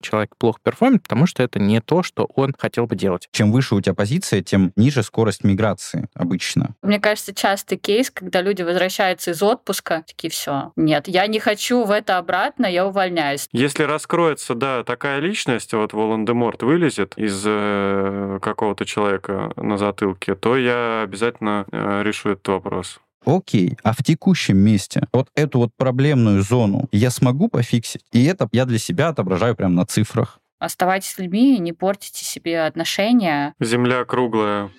[0.00, 3.28] человек плохо перформит, потому что это не то, что он хотел бы делать.
[3.32, 6.74] Чем выше у тебя позиция, тем ниже скорость миграции обычно.
[6.82, 11.84] Мне кажется, частый кейс, когда люди возвращаются из отпуска, такие, все, нет, я не хочу
[11.84, 13.48] в это обратно, я увольняюсь.
[13.52, 20.56] Если раскроется, да, такая личность, вот Волан-де-Морт вылезет из э, какого-то человека на затылке, то
[20.56, 23.00] я обязательно э, решу этот вопрос.
[23.28, 28.00] Окей, а в текущем месте вот эту вот проблемную зону я смогу пофиксить?
[28.10, 30.40] И это я для себя отображаю прямо на цифрах.
[30.58, 33.54] Оставайтесь с людьми, не портите себе отношения.
[33.60, 34.70] Земля круглая.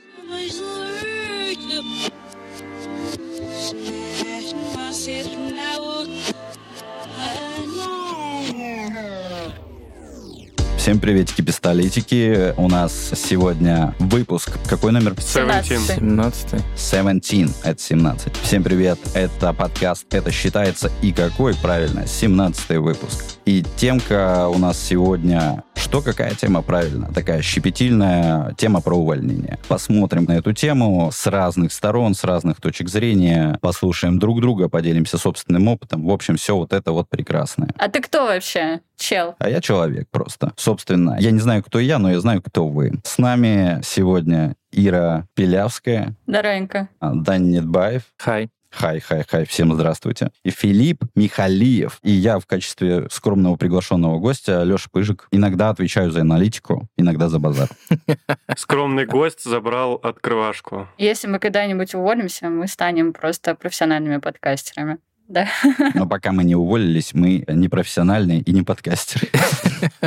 [10.89, 12.51] Всем приветики, пистолетики.
[12.57, 14.57] У нас сегодня выпуск.
[14.67, 15.13] Какой номер?
[15.21, 15.67] 17.
[15.67, 17.57] 17 17.
[17.63, 18.37] Это 17.
[18.37, 18.97] Всем привет.
[19.13, 23.23] Это подкаст «Это считается» и какой, правильно, 17 выпуск.
[23.45, 25.63] И темка у нас сегодня...
[25.75, 27.13] Что, какая тема, правильно?
[27.13, 29.59] Такая щепетильная тема про увольнение.
[29.67, 33.59] Посмотрим на эту тему с разных сторон, с разных точек зрения.
[33.61, 36.05] Послушаем друг друга, поделимся собственным опытом.
[36.05, 37.69] В общем, все вот это вот прекрасное.
[37.77, 39.35] А ты кто вообще, чел?
[39.39, 40.53] А я человек просто.
[40.57, 42.93] Собственно, я не знаю, кто я, но я знаю, кто вы.
[43.03, 46.89] С нами сегодня Ира Пилявская, Здоровенько.
[46.99, 48.03] а, Дани Нетбаев.
[48.17, 48.49] Хай.
[48.71, 50.29] Хай, хай, хай, всем здравствуйте.
[50.43, 51.97] И Филипп Михалиев.
[52.03, 57.39] И я в качестве скромного приглашенного гостя, Леша Пыжик, иногда отвечаю за аналитику, иногда за
[57.39, 57.67] базар.
[58.55, 60.87] Скромный гость забрал открывашку.
[60.99, 64.99] Если мы когда-нибудь уволимся, мы станем просто профессиональными подкастерами.
[65.29, 65.47] Да.
[65.93, 69.29] Но пока мы не уволились, мы не профессиональные и не подкастеры.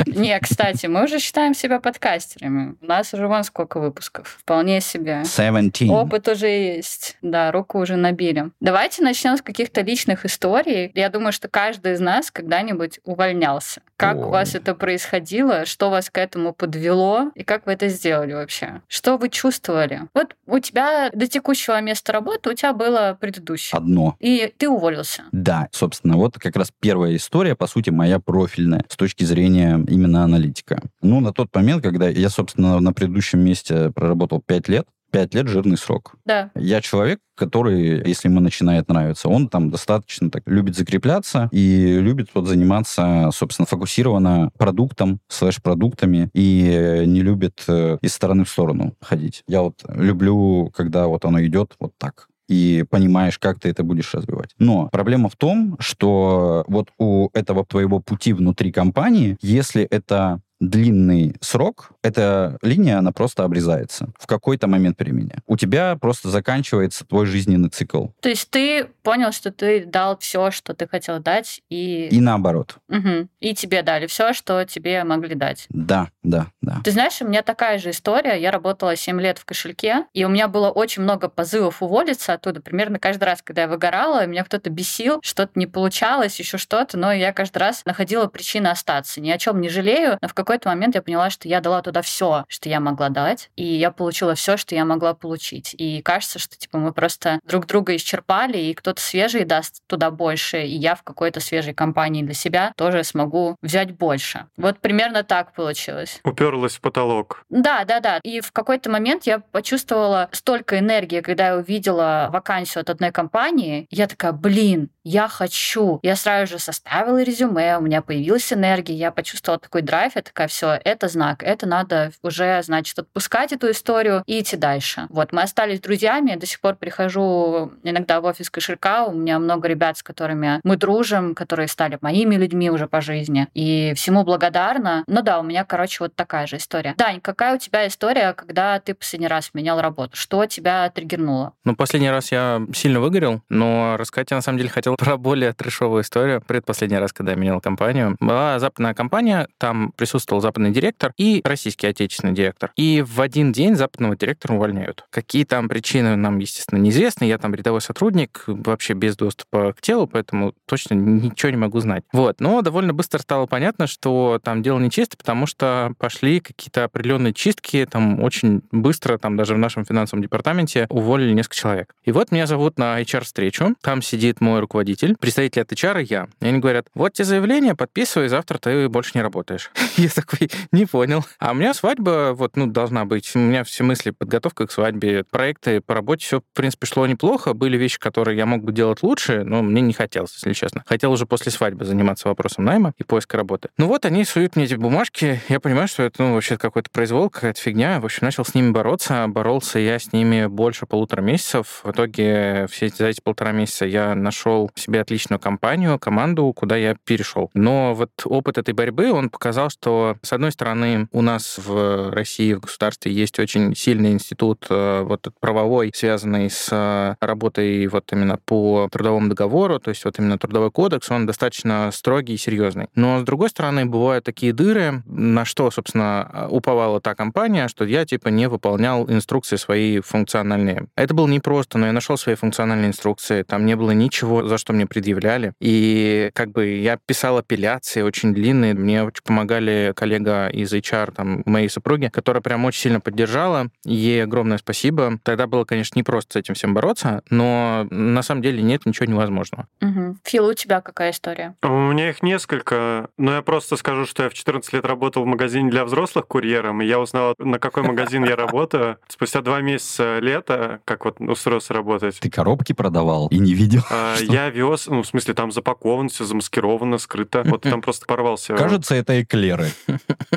[0.05, 2.75] Не, кстати, мы уже считаем себя подкастерами.
[2.81, 4.37] У нас уже вон сколько выпусков.
[4.41, 5.23] Вполне себе.
[5.25, 5.89] 17.
[5.89, 7.17] Опыт уже есть.
[7.21, 8.51] Да, руку уже набили.
[8.59, 10.91] Давайте начнем с каких-то личных историй.
[10.93, 13.81] Я думаю, что каждый из нас когда-нибудь увольнялся.
[13.97, 14.29] Как у Ой.
[14.29, 15.65] вас это происходило?
[15.65, 17.31] Что вас к этому подвело?
[17.35, 18.81] И как вы это сделали вообще?
[18.87, 20.01] Что вы чувствовали?
[20.13, 23.77] Вот у тебя до текущего места работы у тебя было предыдущее.
[23.77, 24.15] Одно.
[24.19, 25.23] И ты уволился.
[25.31, 30.23] Да, собственно, вот как раз первая история, по сути, моя профильная с точки зрения именно
[30.23, 30.81] аналитика.
[31.01, 35.47] Ну, на тот момент, когда я, собственно, на предыдущем месте проработал 5 лет, 5 лет
[35.47, 36.15] жирный срок.
[36.25, 36.49] Да.
[36.55, 42.29] Я человек, который, если ему начинает нравиться, он там достаточно так любит закрепляться и любит
[42.33, 49.43] вот заниматься, собственно, фокусированно продуктом, слэш-продуктами и не любит э, из стороны в сторону ходить.
[49.47, 54.13] Я вот люблю, когда вот оно идет вот так и понимаешь, как ты это будешь
[54.13, 54.49] развивать.
[54.57, 61.35] Но проблема в том, что вот у этого твоего пути внутри компании, если это длинный
[61.41, 65.35] срок, эта линия, она просто обрезается в какой-то момент времени.
[65.47, 68.07] У тебя просто заканчивается твой жизненный цикл.
[68.21, 72.07] То есть ты понял, что ты дал все, что ты хотел дать, и...
[72.07, 72.77] И наоборот.
[72.87, 73.29] Мгм.
[73.39, 75.65] и тебе дали все, что тебе могли дать.
[75.69, 76.81] Да, да, да.
[76.83, 78.39] Ты знаешь, у меня такая же история.
[78.39, 82.61] Я работала 7 лет в кошельке, и у меня было очень много позывов уволиться оттуда.
[82.61, 87.11] Примерно каждый раз, когда я выгорала, меня кто-то бесил, что-то не получалось, еще что-то, но
[87.11, 89.21] я каждый раз находила причины остаться.
[89.21, 92.03] Ни о чем не жалею, но в какой-то момент я поняла, что я дала туда
[92.03, 95.73] все, что я могла дать, и я получила все, что я могла получить.
[95.75, 100.61] И кажется, что типа мы просто друг друга исчерпали, и кто-то свежий даст туда больше,
[100.61, 104.45] и я в какой-то свежей компании для себя тоже смогу взять больше.
[104.55, 106.19] Вот примерно так получилось.
[106.23, 107.43] Уперлась в потолок.
[107.49, 108.19] Да, да, да.
[108.21, 113.87] И в какой-то момент я почувствовала столько энергии, когда я увидела вакансию от одной компании.
[113.89, 115.99] Я такая, блин, я хочу.
[116.01, 120.47] Я сразу же составила резюме, у меня появилась энергия, я почувствовала такой драйв, я такая,
[120.47, 125.07] все, это знак, это надо уже, значит, отпускать эту историю и идти дальше.
[125.09, 129.39] Вот, мы остались друзьями, я до сих пор прихожу иногда в офис кошелька, у меня
[129.39, 134.23] много ребят, с которыми мы дружим, которые стали моими людьми уже по жизни, и всему
[134.23, 135.03] благодарна.
[135.07, 136.93] Ну да, у меня, короче, вот такая же история.
[136.97, 140.15] Дань, какая у тебя история, когда ты последний раз менял работу?
[140.15, 141.53] Что тебя триггернуло?
[141.63, 145.53] Ну, последний раз я сильно выгорел, но рассказать я на самом деле хотел про более
[145.53, 146.41] трешовую историю.
[146.45, 148.15] Предпоследний раз, когда я менял компанию.
[148.19, 152.71] Была западная компания, там присутствовал западный директор и российский отечественный директор.
[152.75, 155.05] И в один день западного директора увольняют.
[155.09, 157.25] Какие там причины нам, естественно, неизвестны.
[157.25, 162.03] Я там рядовой сотрудник, вообще без доступа к телу, поэтому точно ничего не могу знать.
[162.13, 162.39] Вот.
[162.39, 167.87] Но довольно быстро стало понятно, что там дело нечисто, потому что пошли какие-то определенные чистки,
[167.89, 171.95] там очень быстро, там даже в нашем финансовом департаменте уволили несколько человек.
[172.03, 176.27] И вот меня зовут на HR-встречу, там сидит мой руководитель руководитель, представитель от HR я.
[176.41, 179.71] И они говорят, вот тебе заявление, подписывай, завтра ты больше не работаешь.
[179.97, 181.23] Я такой, не понял.
[181.39, 183.31] А у меня свадьба, вот, ну, должна быть.
[183.35, 187.53] У меня все мысли, подготовка к свадьбе, проекты по работе, все, в принципе, шло неплохо.
[187.53, 190.83] Были вещи, которые я мог бы делать лучше, но мне не хотелось, если честно.
[190.85, 193.69] Хотел уже после свадьбы заниматься вопросом найма и поиска работы.
[193.77, 197.29] Ну вот, они суют мне эти бумажки, я понимаю, что это, ну, вообще какой-то произвол,
[197.29, 197.99] какая-то фигня.
[197.99, 199.25] В общем, начал с ними бороться.
[199.27, 201.81] Боролся я с ними больше полутора месяцев.
[201.83, 206.75] В итоге все эти, за эти полтора месяца я нашел себе отличную компанию, команду, куда
[206.75, 207.49] я перешел.
[207.53, 212.53] Но вот опыт этой борьбы, он показал, что, с одной стороны, у нас в России,
[212.53, 218.37] в государстве есть очень сильный институт э, вот правовой, связанный с э, работой вот именно
[218.45, 222.87] по трудовому договору, то есть вот именно трудовой кодекс, он достаточно строгий и серьезный.
[222.95, 228.05] Но, с другой стороны, бывают такие дыры, на что, собственно, уповала та компания, что я,
[228.05, 230.87] типа, не выполнял инструкции свои функциональные.
[230.95, 234.71] Это было непросто, но я нашел свои функциональные инструкции, там не было ничего, за что
[234.71, 235.53] мне предъявляли.
[235.59, 241.43] И как бы я писал апелляции очень длинные, мне очень помогали коллега из HR, там,
[241.45, 243.67] моей супруги, которая прям очень сильно поддержала.
[243.83, 245.19] Ей огромное спасибо.
[245.23, 249.67] Тогда было, конечно, непросто с этим всем бороться, но на самом деле нет ничего невозможного.
[249.81, 250.17] Угу.
[250.23, 251.55] Фил, у тебя какая история?
[251.61, 255.27] У меня их несколько, но я просто скажу, что я в 14 лет работал в
[255.27, 258.97] магазине для взрослых курьером, и я узнал, на какой магазин я работаю.
[259.09, 262.17] Спустя два месяца лета, как вот устроился работать.
[262.21, 263.81] Ты коробки продавал и не видел?
[263.91, 267.43] А, я вез, ну, в смысле, там запаковано, все замаскировано, скрыто.
[267.45, 268.55] Вот там просто порвался.
[268.55, 269.71] Кажется, это эклеры.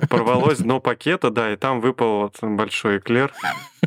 [0.08, 3.32] Порвалось дно пакета, да, и там выпал вот большой эклер.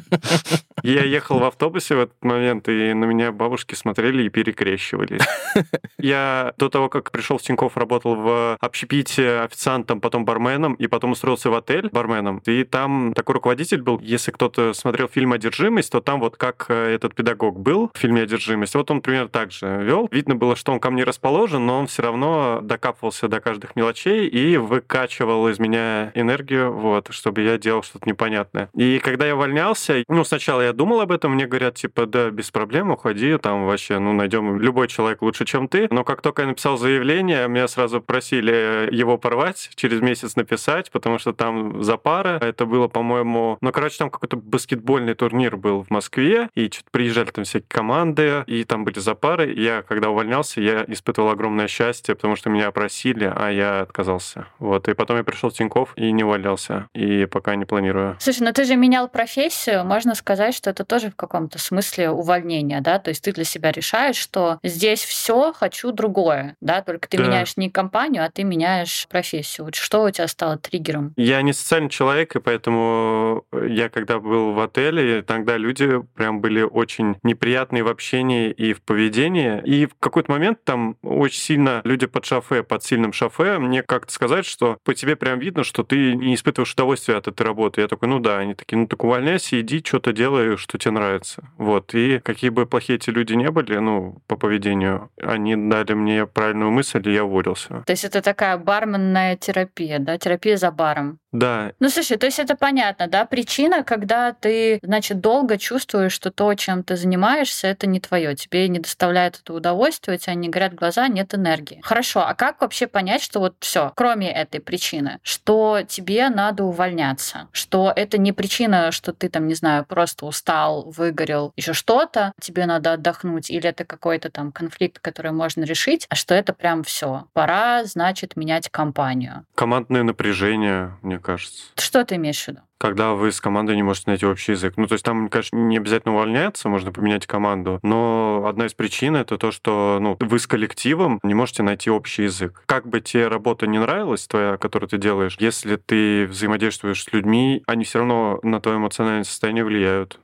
[0.83, 5.21] Я ехал в автобусе в этот момент, и на меня бабушки смотрели и перекрещивались.
[5.97, 11.11] Я до того, как пришел в Тинькофф, работал в общепите официантом, потом барменом, и потом
[11.11, 12.41] устроился в отель барменом.
[12.45, 16.95] И там такой руководитель был, если кто-то смотрел фильм «Одержимость», то там вот как э,
[16.95, 20.07] этот педагог был в фильме «Одержимость», вот он примерно так же вел.
[20.11, 24.27] Видно было, что он ко мне расположен, но он все равно докапывался до каждых мелочей
[24.27, 28.69] и выкачивал из меня энергию, вот, чтобы я делал что-то непонятное.
[28.75, 32.51] И когда я увольнялся, ну, сначала я думал об этом, мне говорят, типа, да, без
[32.51, 35.87] проблем, уходи, там вообще, ну, найдем любой человек лучше, чем ты.
[35.91, 41.19] Но как только я написал заявление, меня сразу просили его порвать, через месяц написать, потому
[41.19, 42.39] что там за пара.
[42.41, 47.29] Это было, по-моему, ну, короче, там какой-то баскетбольный турнир был в Москве, и что-то приезжали
[47.31, 49.53] там всякие команды, и там были за пары.
[49.53, 54.47] Я, когда увольнялся, я испытывал огромное счастье, потому что меня просили, а я отказался.
[54.59, 58.17] Вот, и потом я пришел в Тинькофф и не уволился, и пока не планирую.
[58.19, 62.81] Слушай, ну ты же менял профессию, можно сказать, что это тоже в каком-то смысле увольнение,
[62.81, 67.17] да, то есть ты для себя решаешь, что здесь все хочу другое, да, только ты
[67.17, 67.23] Да.
[67.23, 69.65] меняешь не компанию, а ты меняешь профессию.
[69.65, 71.13] Вот что у тебя стало триггером?
[71.17, 76.61] Я не социальный человек, и поэтому я, когда был в отеле, тогда люди прям были
[76.61, 79.61] очень неприятные в общении и в поведении.
[79.65, 84.11] И в какой-то момент там очень сильно люди под шофе, под сильным шофе, мне как-то
[84.11, 87.81] сказать, что по тебе прям видно, что ты не испытываешь удовольствия от этой работы.
[87.81, 88.39] Я такой, ну да.
[88.39, 91.43] Они такие, ну так увольняйся, иди, что-то делай, что тебе нравится.
[91.57, 91.93] Вот.
[91.93, 96.71] И какие бы плохие эти люди не были, ну, по поведению, они дали мне правильную
[96.71, 97.83] мысль, и я уволился.
[97.85, 101.19] То есть это такая барменная терапия, да, терапия за баром.
[101.31, 103.23] Да, Ну, слушай, то есть это понятно, да?
[103.25, 108.67] Причина, когда ты, значит, долго чувствуешь, что то, чем ты занимаешься, это не твое, тебе
[108.67, 111.81] не доставляет это удовольствие, у тебя не горят глаза, нет энергии.
[111.83, 117.47] Хорошо, а как вообще понять, что вот все, кроме этой причины, что тебе надо увольняться,
[117.51, 122.65] что это не причина, что ты там, не знаю, просто устал, выгорел, еще что-то, тебе
[122.65, 127.25] надо отдохнуть, или это какой-то там конфликт, который можно решить, а что это прям все.
[127.33, 129.45] Пора, значит, менять компанию.
[129.55, 131.63] командное напряжение, мне кажется.
[131.75, 132.61] Что ты имеешь в виду?
[132.79, 134.73] Когда вы с командой не можете найти общий язык.
[134.77, 139.15] Ну, то есть там, конечно, не обязательно увольняться, можно поменять команду, но одна из причин
[139.15, 142.63] это то, что ну, вы с коллективом не можете найти общий язык.
[142.65, 147.61] Как бы тебе работа не нравилась, твоя, которую ты делаешь, если ты взаимодействуешь с людьми,
[147.67, 150.19] они все равно на твое эмоциональное состояние влияют.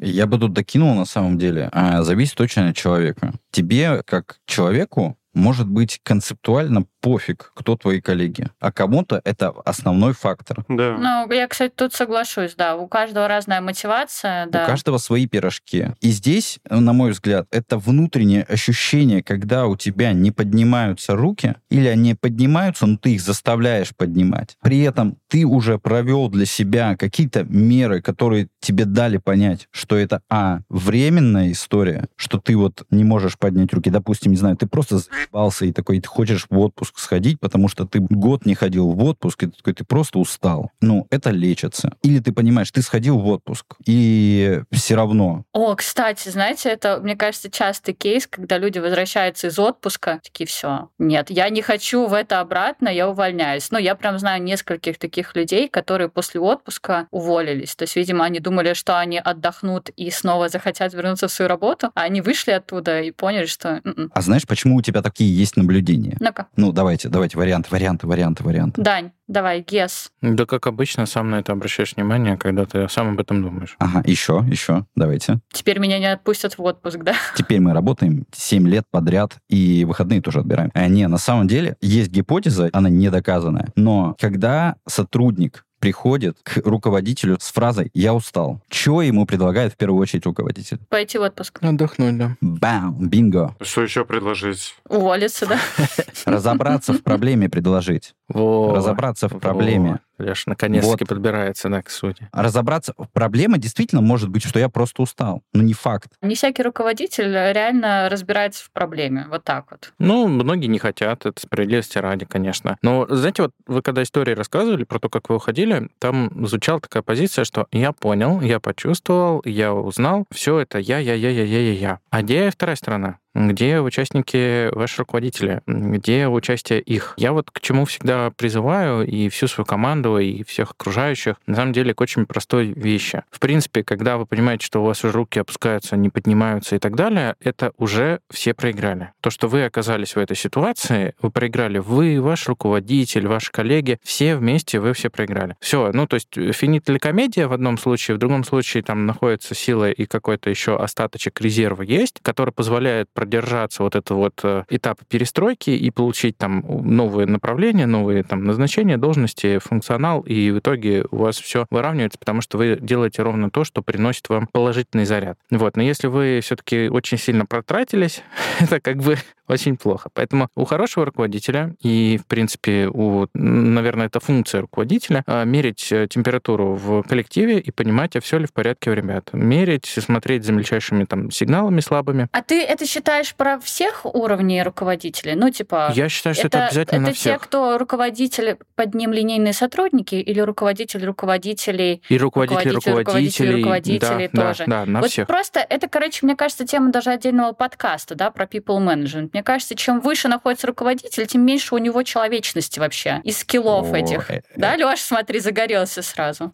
[0.00, 1.68] Я бы тут докинул на самом деле.
[1.72, 3.32] А, зависит очень от человека.
[3.50, 8.48] Тебе, как человеку, может быть концептуально пофиг, кто твои коллеги.
[8.60, 10.64] А кому-то это основной фактор.
[10.68, 10.96] Да.
[10.98, 12.76] Ну, я, кстати, тут соглашусь, да.
[12.76, 14.64] У каждого разная мотивация, да.
[14.64, 15.92] У каждого свои пирожки.
[16.00, 21.88] И здесь, на мой взгляд, это внутреннее ощущение, когда у тебя не поднимаются руки, или
[21.88, 24.56] они поднимаются, но ты их заставляешь поднимать.
[24.62, 30.22] При этом ты уже провел для себя какие-то меры, которые тебе дали понять, что это,
[30.28, 33.90] а, временная история, что ты вот не можешь поднять руки.
[33.90, 37.68] Допустим, не знаю, ты просто заебался и такой, ты хочешь в отпуск отпуск сходить, потому
[37.68, 40.70] что ты год не ходил в отпуск, и ты такой, ты просто устал.
[40.80, 41.92] Ну, это лечится.
[42.02, 45.44] Или ты понимаешь, ты сходил в отпуск, и все равно.
[45.52, 50.88] О, кстати, знаете, это, мне кажется, частый кейс, когда люди возвращаются из отпуска, такие, все,
[50.98, 53.70] нет, я не хочу в это обратно, я увольняюсь.
[53.70, 57.74] Ну, я прям знаю нескольких таких людей, которые после отпуска уволились.
[57.74, 61.90] То есть, видимо, они думали, что они отдохнут и снова захотят вернуться в свою работу,
[61.94, 63.80] а они вышли оттуда и поняли, что...
[63.84, 64.10] «М-м».
[64.14, 66.16] А знаешь, почему у тебя такие есть наблюдения?
[66.20, 66.48] Ну-ка.
[66.56, 68.80] Ну, давайте, давайте, варианты, варианты, варианты, варианты.
[68.80, 70.12] Дань, давай, гес.
[70.22, 73.76] Да, как обычно, сам на это обращаешь внимание, когда ты сам об этом думаешь.
[73.78, 75.40] Ага, еще, еще, давайте.
[75.52, 77.12] Теперь меня не отпустят в отпуск, да?
[77.36, 80.70] Теперь мы работаем 7 лет подряд, и выходные тоже отбираем.
[80.72, 83.68] А не, на самом деле есть гипотеза, она не доказанная.
[83.76, 88.60] Но когда сотрудник приходит к руководителю с фразой «я устал».
[88.68, 90.78] Чего ему предлагает в первую очередь руководитель?
[90.88, 91.58] Пойти в отпуск.
[91.62, 92.36] Отдохнуть, да.
[92.40, 93.08] Бам!
[93.08, 93.56] Бинго!
[93.60, 94.76] Что еще предложить?
[94.88, 95.58] Уволиться, да?
[96.26, 98.14] Разобраться в проблеме предложить.
[98.28, 100.00] Во, Разобраться в проблеме.
[100.20, 101.08] Леш, наконец-таки Вот.
[101.08, 102.28] подбирается, да, к сути.
[102.32, 105.42] Разобраться в проблеме действительно может быть, что я просто устал.
[105.52, 106.12] Но не факт.
[106.22, 109.26] Не всякий руководитель реально разбирается в проблеме.
[109.30, 109.92] Вот так вот.
[109.98, 112.76] Ну, многие не хотят, это справедливости ради, конечно.
[112.82, 117.02] Но, знаете, вот вы когда истории рассказывали про то, как вы уходили, там звучала такая
[117.02, 121.60] позиция, что я понял, я почувствовал, я узнал, все это я, я, я, я, я,
[121.60, 121.98] я, я.
[122.10, 123.19] А где вторая сторона?
[123.34, 125.62] Где участники, ваши руководители?
[125.66, 127.14] Где участие их?
[127.16, 131.72] Я вот к чему всегда призываю и всю свою команду, и всех окружающих, на самом
[131.72, 133.22] деле, к очень простой вещи.
[133.30, 136.96] В принципе, когда вы понимаете, что у вас уже руки опускаются, не поднимаются и так
[136.96, 139.12] далее, это уже все проиграли.
[139.20, 144.34] То, что вы оказались в этой ситуации, вы проиграли вы, ваш руководитель, ваши коллеги, все
[144.34, 145.56] вместе вы все проиграли.
[145.60, 149.54] Все, ну то есть финит или комедия в одном случае, в другом случае там находится
[149.54, 155.00] сила и какой-то еще остаточек резерва есть, который позволяет продержаться вот этот вот э, этап
[155.06, 161.16] перестройки и получить там новые направления, новые там назначения, должности, функционал, и в итоге у
[161.16, 165.36] вас все выравнивается, потому что вы делаете ровно то, что приносит вам положительный заряд.
[165.50, 168.22] Вот, но если вы все-таки очень сильно протратились,
[168.58, 169.18] это как бы
[169.50, 170.08] очень плохо.
[170.14, 176.06] Поэтому у хорошего руководителя и, в принципе, у, наверное, это функция руководителя, а, мерить э,
[176.08, 179.30] температуру в коллективе и понимать, а все ли в порядке у ребят.
[179.32, 182.28] Мерить, смотреть за мельчайшими там сигналами слабыми.
[182.32, 185.34] А ты это считаешь про всех уровней руководителей?
[185.34, 185.92] Ну, типа...
[185.94, 187.40] Я считаю, что это, обязательно это на те, всех.
[187.42, 194.64] кто руководитель под ним линейные сотрудники или руководитель руководителей И руководители руководителей, руководителей, да, тоже.
[194.66, 195.26] Да, да, на вот всех.
[195.26, 199.30] просто это, короче, мне кажется, тема даже отдельного подкаста, да, про people management.
[199.32, 203.96] Мне кажется, чем выше находится руководитель, тем меньше у него человечности вообще и скиллов О,
[203.96, 204.30] этих.
[204.30, 206.52] э, Да, Лёш, смотри, загорелся сразу.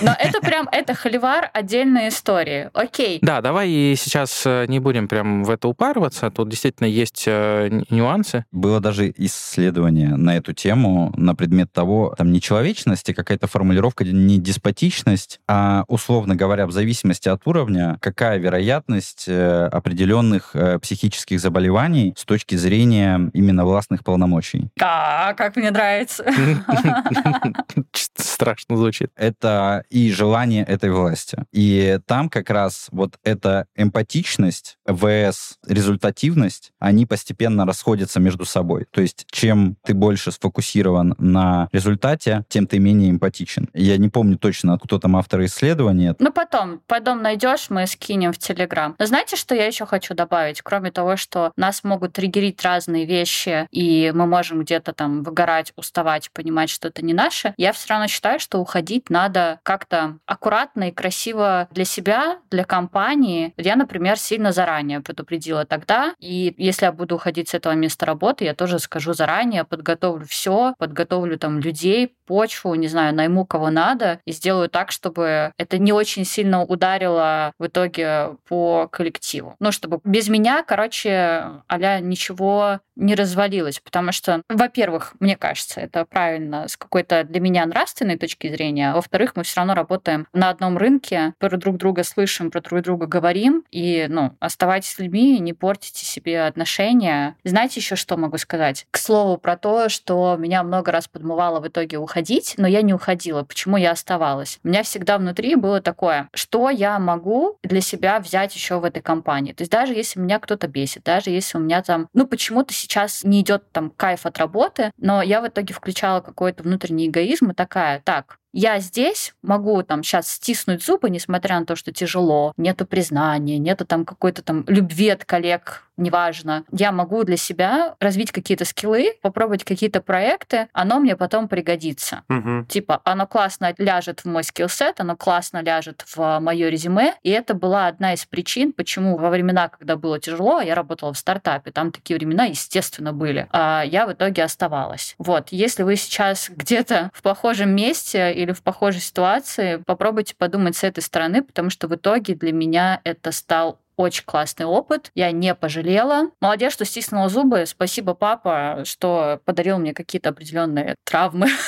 [0.00, 2.70] Но это прям, это холивар отдельная история.
[2.74, 3.18] Окей.
[3.22, 6.30] Да, давай сейчас э, не будем прям в это упарываться.
[6.30, 8.44] Тут действительно есть э, нюансы.
[8.52, 14.04] Было даже исследование на эту тему на предмет того, там не человечность, а какая-то формулировка,
[14.04, 21.40] не деспотичность, а, условно говоря, в зависимости от уровня, какая вероятность э, определенных э, психических
[21.40, 24.70] заболеваний с точки зрения именно властных полномочий.
[24.76, 26.24] Да, как мне нравится.
[27.92, 29.10] Страшно звучит.
[29.16, 31.38] Это и желание этой власти.
[31.52, 38.86] И там как раз вот эта эмпатичность, ВС, результативность, они постепенно расходятся между собой.
[38.90, 43.68] То есть чем ты больше сфокусирован на результате, тем ты менее эмпатичен.
[43.72, 46.14] Я не помню точно, кто там автор исследования.
[46.18, 48.94] Ну, потом, потом найдешь, мы скинем в Телеграм.
[48.98, 50.62] Но знаете, что я еще хочу добавить?
[50.62, 56.30] Кроме того, что нас могут триггерить разные вещи, и мы можем где-то там выгорать, уставать,
[56.32, 60.92] понимать, что это не наше, я все равно считаю, что уходить надо как-то аккуратно и
[60.92, 63.54] красиво для себя, для компании.
[63.56, 68.44] Я, например, сильно заранее предупредила тогда, и если я буду уходить с этого места работы,
[68.44, 74.20] я тоже скажу заранее, подготовлю все, подготовлю там людей, почву, не знаю, найму кого надо
[74.26, 79.56] и сделаю так, чтобы это не очень сильно ударило в итоге по коллективу.
[79.60, 86.04] Ну, чтобы без меня, короче, а ничего не развалилось, потому что, во-первых, мне кажется, это
[86.04, 90.50] правильно с какой-то для меня нравственной точки зрения, а во-вторых, мы все равно работаем на
[90.50, 95.52] одном рынке, про друг друга слышим, про друг друга говорим, и, ну, оставайтесь людьми, не
[95.68, 97.36] портите себе отношения.
[97.44, 98.86] Знаете еще что могу сказать?
[98.90, 102.94] К слову про то, что меня много раз подмывало в итоге уходить, но я не
[102.94, 103.42] уходила.
[103.42, 104.60] Почему я оставалась?
[104.64, 109.02] У меня всегда внутри было такое, что я могу для себя взять еще в этой
[109.02, 109.52] компании.
[109.52, 113.22] То есть даже если меня кто-то бесит, даже если у меня там, ну, почему-то сейчас
[113.22, 117.54] не идет там кайф от работы, но я в итоге включала какой-то внутренний эгоизм и
[117.54, 122.86] такая, так, я здесь могу там сейчас стиснуть зубы, несмотря на то, что тяжело, нету
[122.86, 126.64] признания, нету там какой-то там любви от коллег, неважно.
[126.72, 132.22] Я могу для себя развить какие-то скиллы, попробовать какие-то проекты, оно мне потом пригодится.
[132.28, 132.66] Мгм.
[132.66, 137.14] Типа, оно классно ляжет в мой скиллсет, оно классно ляжет в мое резюме.
[137.22, 141.18] И это была одна из причин, почему во времена, когда было тяжело, я работала в
[141.18, 145.14] стартапе, там такие времена, естественно, были, а я в итоге оставалась.
[145.18, 150.84] Вот, если вы сейчас где-то в похожем месте или в похожей ситуации, попробуйте подумать с
[150.84, 155.10] этой стороны, потому что в итоге для меня это стал очень классный опыт.
[155.14, 156.30] Я не пожалела.
[156.40, 157.64] Молодец, что стиснула зубы.
[157.66, 161.48] Спасибо, папа, что подарил мне какие-то определенные травмы.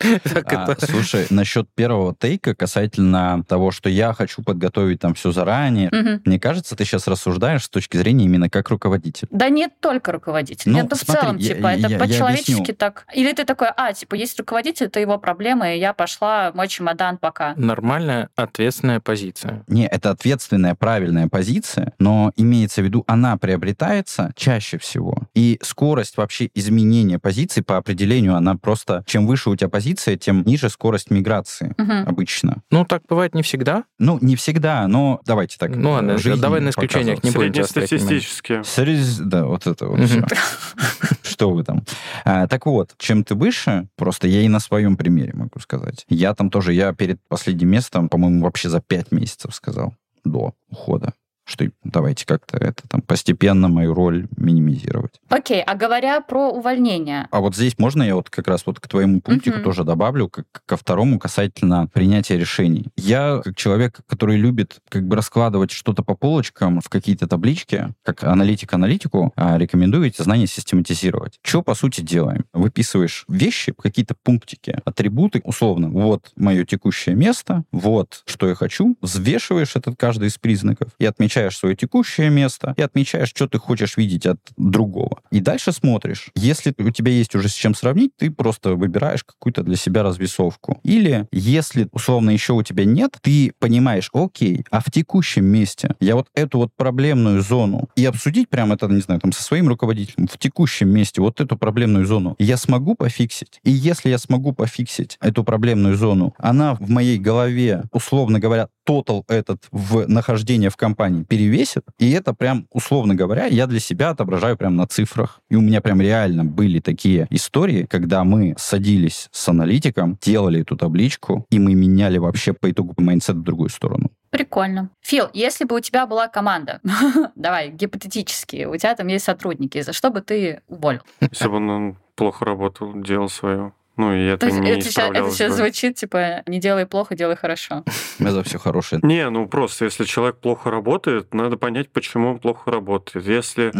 [0.00, 5.88] А, это- слушай, насчет первого тейка касательно того, что я хочу подготовить там все заранее,
[6.24, 9.28] мне кажется, ты сейчас рассуждаешь с точки зрения именно как руководитель.
[9.30, 10.72] Да не только руководитель.
[10.72, 13.06] Ну, это в целом, я- типа, это я- по-человечески так.
[13.14, 17.16] Или ты такой, а, типа, есть руководитель, это его проблемы, и я пошла мой чемодан
[17.16, 17.54] пока.
[17.56, 19.62] Нормальная, ответственная позиция.
[19.68, 25.18] Не, это ответственная, правильная позиция, но имеется в виду, она приобретается чаще всего.
[25.34, 30.42] И скорость вообще изменения позиции по определению, она просто, чем выше у тебя позиция, тем
[30.44, 32.08] ниже скорость миграции Мгм.
[32.08, 32.62] обычно.
[32.70, 33.84] Ну, так бывает не всегда.
[33.98, 35.76] Ну, не всегда, но давайте так.
[35.76, 37.52] Ну ладно, жизнь давай на исключениях не будем.
[37.64, 38.62] Среднестатистически.
[38.64, 39.98] Срез- Да, вот это вот.
[41.22, 41.82] Что вы там?
[42.24, 46.04] А, так вот, чем ты выше, просто я и на своем примере могу сказать.
[46.08, 49.94] Я там тоже, я перед последним местом, по-моему, вообще за пять месяцев сказал
[50.24, 51.12] до ухода,
[51.44, 55.20] что давайте как-то это там постепенно мою роль минимизировать.
[55.28, 57.28] Окей, а говоря про увольнение.
[57.30, 59.64] А вот здесь можно я вот как раз вот к твоему пунктику Мгм.
[59.64, 62.86] тоже добавлю, как ко второму касательно принятия решений.
[62.96, 68.24] Я, как человек, который любит как бы раскладывать что-то по полочкам в какие-то таблички, как
[68.24, 71.38] аналитик аналитику, а, рекомендую эти знания систематизировать.
[71.42, 72.44] Что, по сути, делаем?
[72.52, 79.76] Выписываешь вещи, какие-то пунктики, атрибуты, условно, вот мое текущее место, вот что я хочу, взвешиваешь
[79.76, 84.26] этот каждый из признаков и отмечаешь свое текущее место, и отмечаешь, что ты хочешь видеть
[84.26, 85.20] от другого.
[85.30, 86.30] И дальше смотришь.
[86.34, 90.80] Если у тебя есть уже с чем сравнить, ты просто выбираешь какую-то для себя развесовку.
[90.84, 96.14] Или если, условно, еще у тебя нет, ты понимаешь, окей, а в текущем месте я
[96.16, 100.28] вот эту вот проблемную зону и обсудить прямо это, не знаю, там со своим руководителем
[100.28, 103.60] в текущем месте вот эту проблемную зону я смогу пофиксить.
[103.62, 109.24] И если я смогу пофиксить эту проблемную зону, она в моей голове, условно говоря, total
[109.28, 114.56] этот в нахождение в компании перевесит, и это прям, условно говоря, я для себя отображаю
[114.56, 115.40] прям на цифрах.
[115.50, 120.76] И у меня прям реально были такие истории, когда мы садились с аналитиком, делали эту
[120.76, 124.10] табличку, и мы меняли вообще по итогу mindset в другую сторону.
[124.30, 124.90] Прикольно.
[125.00, 126.80] Фил, если бы у тебя была команда,
[127.36, 131.02] давай, гипотетически, у тебя там есть сотрудники, за что бы ты уволил?
[131.20, 133.72] Если бы он он плохо работал, делал свое.
[133.96, 137.14] Ну, и это То есть не это сейчас, это сейчас звучит, типа, не делай плохо,
[137.14, 137.84] делай хорошо.
[138.18, 139.00] Это все хорошее.
[139.04, 143.26] Не, ну просто если человек плохо работает, надо понять, почему он плохо работает.
[143.26, 143.72] Если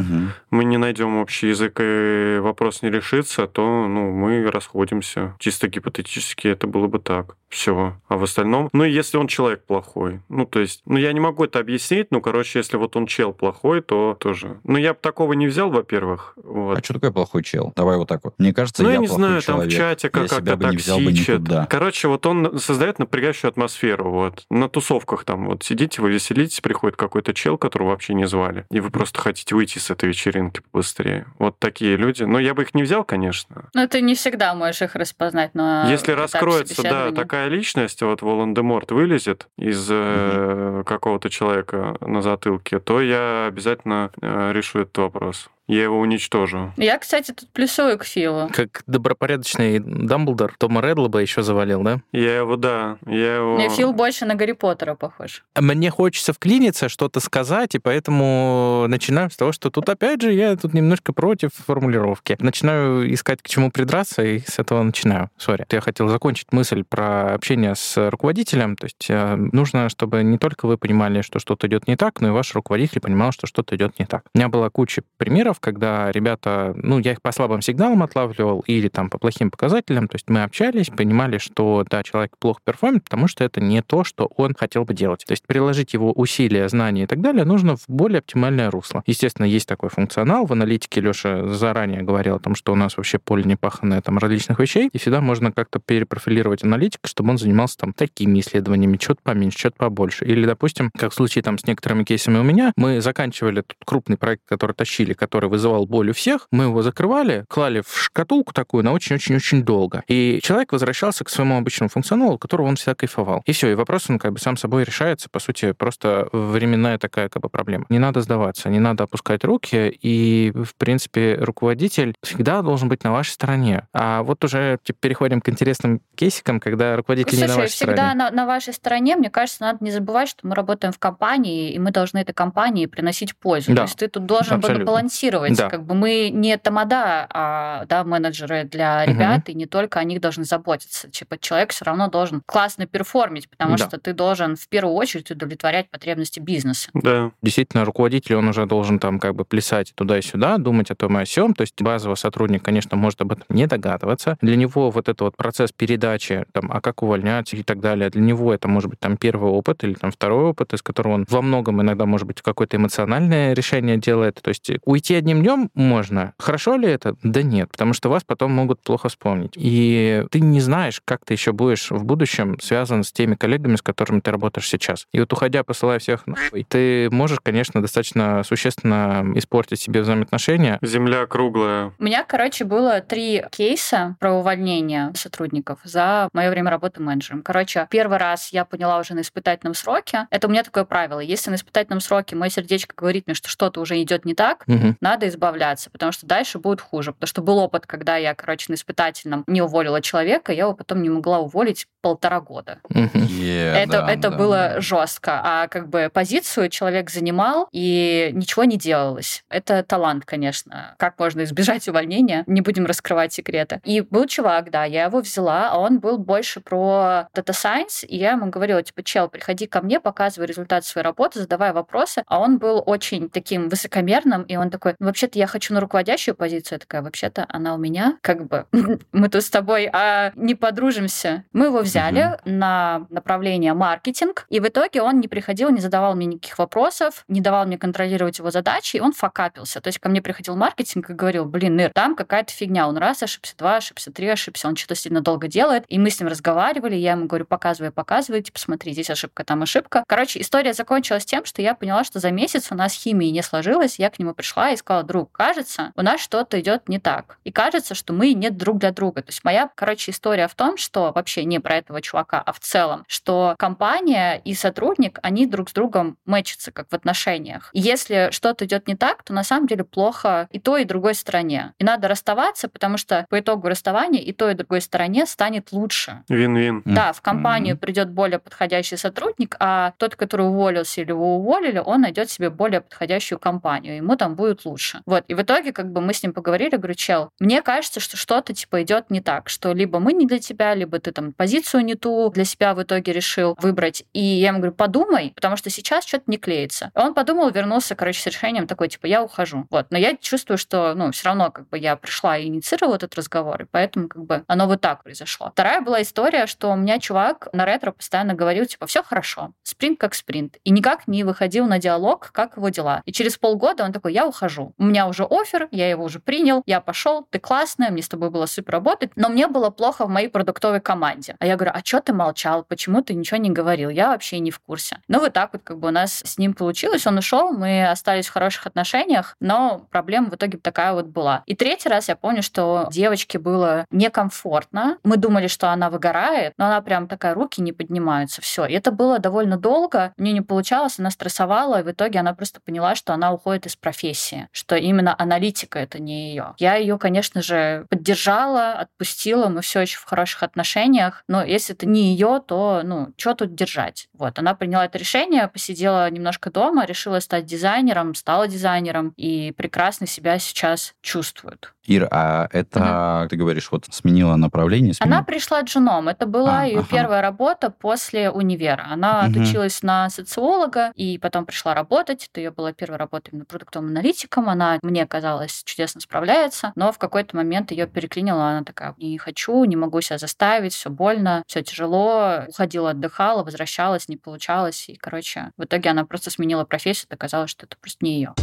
[0.50, 5.34] мы не найдем общий язык и вопрос не решится, то ну, мы расходимся.
[5.38, 7.36] Чисто гипотетически это было бы так.
[7.48, 7.96] Все.
[8.08, 10.20] А в остальном, ну, если он человек плохой.
[10.28, 13.32] Ну, то есть, ну, я не могу это объяснить, ну, короче, если вот он чел
[13.32, 14.58] плохой, то тоже.
[14.64, 16.36] Ну, я бы такого не взял, во-первых.
[16.42, 16.78] Вот.
[16.78, 17.72] А что такое плохой чел?
[17.76, 18.34] Давай вот так вот.
[18.38, 19.72] Мне кажется, Ну, я, я не знаю, там человек.
[19.72, 21.68] в чате Я как себя как-то бы не взял бы токсичит.
[21.68, 24.10] Короче, вот он создает напрягающую атмосферу.
[24.10, 24.44] Вот.
[24.50, 28.80] На тусовках там вот сидите, вы веселитесь, приходит какой-то чел, которого вообще не звали, и
[28.80, 31.26] вы просто хотите выйти с этой вечеринки побыстрее.
[31.38, 32.22] Вот такие люди.
[32.22, 33.68] Но я бы их не взял, конечно.
[33.74, 38.92] Но ты не всегда можешь их распознать на Если раскроется, да, такая личность, вот Волан-де-Морт
[38.92, 45.50] вылезет из э, какого-то человека на затылке, то я обязательно э, решу этот вопрос.
[45.66, 46.72] Я его уничтожу.
[46.76, 48.50] Я, кстати, тут плюсую к Филу.
[48.52, 52.00] Как добропорядочный Дамблдор Тома Редла бы еще завалил, да?
[52.12, 53.54] Я его, да, я его...
[53.56, 55.44] Мне Фил больше на Гарри Поттера похож.
[55.58, 60.56] Мне хочется вклиниться, что-то сказать, и поэтому начинаю с того, что тут опять же я
[60.56, 62.36] тут немножко против формулировки.
[62.40, 65.30] Начинаю искать к чему придраться, и с этого начинаю.
[65.38, 65.66] Sorry.
[65.70, 68.76] Я хотел закончить мысль про общение с руководителем.
[68.76, 72.28] То есть э, нужно, чтобы не только вы понимали, что что-то идет не так, но
[72.28, 74.24] и ваш руководитель понимал, что что-то идет не так.
[74.34, 78.88] У меня была куча примеров, когда ребята, ну, я их по слабым сигналам отлавливал или
[78.88, 83.28] там по плохим показателям, то есть мы общались, понимали, что, да, человек плохо перформит, потому
[83.28, 85.24] что это не то, что он хотел бы делать.
[85.26, 89.02] То есть приложить его усилия, знания и так далее нужно в более оптимальное русло.
[89.06, 90.46] Естественно, есть такой функционал.
[90.46, 94.18] В аналитике Леша заранее говорил о том, что у нас вообще поле не паханное там
[94.18, 99.20] различных вещей, и всегда можно как-то перепрофилировать аналитика, чтобы он занимался там такими исследованиями, что-то
[99.22, 100.24] поменьше, что-то побольше.
[100.24, 104.16] Или, допустим, как в случае там с некоторыми кейсами у меня, мы заканчивали тут крупный
[104.16, 108.52] проект, который тащили, который который вызывал боль у всех, мы его закрывали, клали в шкатулку
[108.52, 110.02] такую на очень-очень-очень долго.
[110.08, 113.42] И человек возвращался к своему обычному функционалу, которого он всегда кайфовал.
[113.46, 117.28] И все, и вопрос, он как бы сам собой решается, по сути, просто временная такая
[117.28, 117.84] как бы проблема.
[117.88, 123.12] Не надо сдаваться, не надо опускать руки, и, в принципе, руководитель всегда должен быть на
[123.12, 123.86] вашей стороне.
[123.92, 127.94] А вот уже типа, переходим к интересным кейсикам, когда руководитель Слушай, не на вашей всегда
[127.94, 128.14] стороне.
[128.14, 131.78] На, на вашей стороне, мне кажется, надо не забывать, что мы работаем в компании, и
[131.78, 133.72] мы должны этой компании приносить пользу.
[133.72, 133.76] Да.
[133.76, 134.84] То есть ты тут должен Абсолютно.
[134.84, 135.33] балансировать.
[135.56, 135.68] Да.
[135.68, 139.52] Как бы мы не тамада, а да, менеджеры для ребят, угу.
[139.52, 141.10] и не только о них должны заботиться.
[141.10, 143.86] Типа человек все равно должен классно перформить, потому да.
[143.86, 146.90] что ты должен в первую очередь удовлетворять потребности бизнеса.
[146.94, 147.30] Да.
[147.42, 151.18] Действительно, руководитель, он уже должен там как бы плясать туда и сюда, думать о том
[151.18, 151.54] и о сём.
[151.54, 154.36] То есть базовый сотрудник, конечно, может об этом не догадываться.
[154.40, 158.22] Для него вот этот вот процесс передачи, там, а как увольнять и так далее, для
[158.22, 161.42] него это может быть там первый опыт или там второй опыт, из которого он во
[161.42, 164.40] многом иногда, может быть, какое-то эмоциональное решение делает.
[164.42, 166.34] То есть уйти одним днем можно.
[166.38, 167.16] Хорошо ли это?
[167.22, 169.54] Да нет, потому что вас потом могут плохо вспомнить.
[169.56, 173.82] И ты не знаешь, как ты еще будешь в будущем связан с теми коллегами, с
[173.82, 175.06] которыми ты работаешь сейчас.
[175.12, 180.78] И вот уходя, посылая всех нахуй, ты можешь, конечно, достаточно существенно испортить себе взаимоотношения.
[180.82, 181.92] Земля круглая.
[181.98, 187.42] У меня, короче, было три кейса про увольнение сотрудников за мое время работы менеджером.
[187.42, 190.26] Короче, первый раз я поняла уже на испытательном сроке.
[190.30, 191.20] Это у меня такое правило.
[191.20, 194.96] Если на испытательном сроке мое сердечко говорит мне, что что-то уже идет не так, угу.
[195.00, 197.12] надо избавляться, потому что дальше будет хуже.
[197.12, 201.02] Потому что был опыт, когда я, короче, на испытательном не уволила человека, я его потом
[201.02, 202.80] не могла уволить полтора года.
[202.90, 204.80] Yeah, это да, это да, было да.
[204.80, 205.40] жестко.
[205.42, 209.42] А как бы позицию человек занимал, и ничего не делалось.
[209.48, 210.94] Это талант, конечно.
[210.98, 212.44] Как можно избежать увольнения?
[212.46, 213.80] Не будем раскрывать секреты.
[213.84, 218.16] И был чувак, да, я его взяла, а он был больше про Data Science, и
[218.16, 222.22] я ему говорила, типа, чел, приходи ко мне, показывай результат своей работы, задавай вопросы.
[222.26, 226.76] А он был очень таким высокомерным, и он такой, вообще-то я хочу на руководящую позицию.
[226.76, 228.66] Я такая, вообще-то она у меня, как бы,
[229.12, 231.44] мы тут с тобой а, не подружимся.
[231.52, 236.26] Мы его взяли на направление маркетинг, и в итоге он не приходил, не задавал мне
[236.26, 239.80] никаких вопросов, не давал мне контролировать его задачи, и он факапился.
[239.80, 243.22] То есть ко мне приходил маркетинг и говорил, блин, Ныр, там какая-то фигня, он раз
[243.22, 246.94] ошибся, два ошибся, три ошибся, он что-то сильно долго делает, и мы с ним разговаривали,
[246.94, 250.04] я ему говорю, показывай, показывай, типа, смотри, здесь ошибка, там ошибка.
[250.06, 253.98] Короче, история закончилась тем, что я поняла, что за месяц у нас химии не сложилось,
[253.98, 257.38] я к нему пришла и сказала, друг, кажется, у нас что-то идет не так.
[257.44, 259.22] И кажется, что мы нет друг для друга.
[259.22, 262.60] То есть моя, короче, история в том, что вообще не про этого чувака, а в
[262.60, 267.70] целом, что компания и сотрудник, они друг с другом мэчатся, как в отношениях.
[267.72, 271.14] И если что-то идет не так, то на самом деле плохо и той, и другой
[271.14, 271.72] стороне.
[271.78, 276.22] И надо расставаться, потому что по итогу расставания и той, и другой стороне станет лучше.
[276.28, 276.82] Вин-вин.
[276.84, 277.78] Да, в компанию mm-hmm.
[277.78, 282.80] придет более подходящий сотрудник, а тот, который уволился или его уволили, он найдет себе более
[282.80, 284.73] подходящую компанию, ему там будет лучше.
[285.06, 285.24] Вот.
[285.28, 288.54] И в итоге, как бы мы с ним поговорили, говорю, чел, мне кажется, что что-то
[288.54, 291.94] типа идет не так, что либо мы не для тебя, либо ты там позицию не
[291.94, 294.04] ту для себя в итоге решил выбрать.
[294.12, 296.90] И я ему говорю, подумай, потому что сейчас что-то не клеится.
[296.94, 299.66] Он подумал, вернулся, короче, с решением такой, типа, я ухожу.
[299.70, 299.86] Вот.
[299.90, 303.62] Но я чувствую, что, ну, все равно, как бы я пришла и инициировала этот разговор,
[303.62, 305.50] и поэтому, как бы, оно вот так произошло.
[305.50, 309.98] Вторая была история, что у меня чувак на ретро постоянно говорил, типа, все хорошо, спринт
[309.98, 310.56] как спринт.
[310.64, 313.02] И никак не выходил на диалог, как его дела.
[313.04, 314.26] И через полгода он такой, я
[314.64, 314.74] ухожу.
[314.78, 318.30] У меня уже офер, я его уже принял, я пошел, ты классная, мне с тобой
[318.30, 321.36] было супер работать, но мне было плохо в моей продуктовой команде.
[321.38, 323.90] А я говорю, а что ты молчал, почему ты ничего не говорил?
[323.90, 324.98] Я вообще не в курсе.
[325.08, 327.06] Ну, вот так вот как бы у нас с ним получилось.
[327.06, 331.42] Он ушел, мы остались в хороших отношениях, но проблема в итоге такая вот была.
[331.46, 334.98] И третий раз я помню, что девочке было некомфортно.
[335.04, 338.66] Мы думали, что она выгорает, но она прям такая, руки не поднимаются, все.
[338.66, 342.60] И это было довольно долго, мне не получалось, она стрессовала, и в итоге она просто
[342.60, 346.54] поняла, что она уходит из профессии, что именно аналитика это не ее.
[346.58, 351.86] Я ее, конечно же, поддержала, отпустила, мы все еще в хороших отношениях, но если это
[351.86, 354.08] не ее, то, ну, что тут держать?
[354.12, 360.06] Вот, она приняла это решение, посидела немножко дома, решила стать дизайнером, стала дизайнером и прекрасно
[360.06, 361.74] себя сейчас чувствует.
[361.86, 363.28] Ир, а это, угу.
[363.28, 364.94] ты говоришь, вот сменила направление?
[364.94, 365.18] Сменила...
[365.18, 366.08] Она пришла джуном.
[366.08, 366.88] Это была а, ее ага.
[366.90, 368.86] первая работа после универа.
[368.90, 369.32] Она угу.
[369.32, 372.28] отучилась на социолога и потом пришла работать.
[372.30, 374.43] Это ее была первая работа именно продуктовым аналитиком.
[374.48, 378.48] Она, мне казалось, чудесно справляется, но в какой-то момент ее переклинила.
[378.48, 382.44] Она такая, не хочу, не могу себя заставить, все больно, все тяжело.
[382.48, 384.88] Уходила, отдыхала, возвращалась, не получалось.
[384.88, 388.34] И, короче, в итоге она просто сменила профессию, оказалось, что это просто не ее.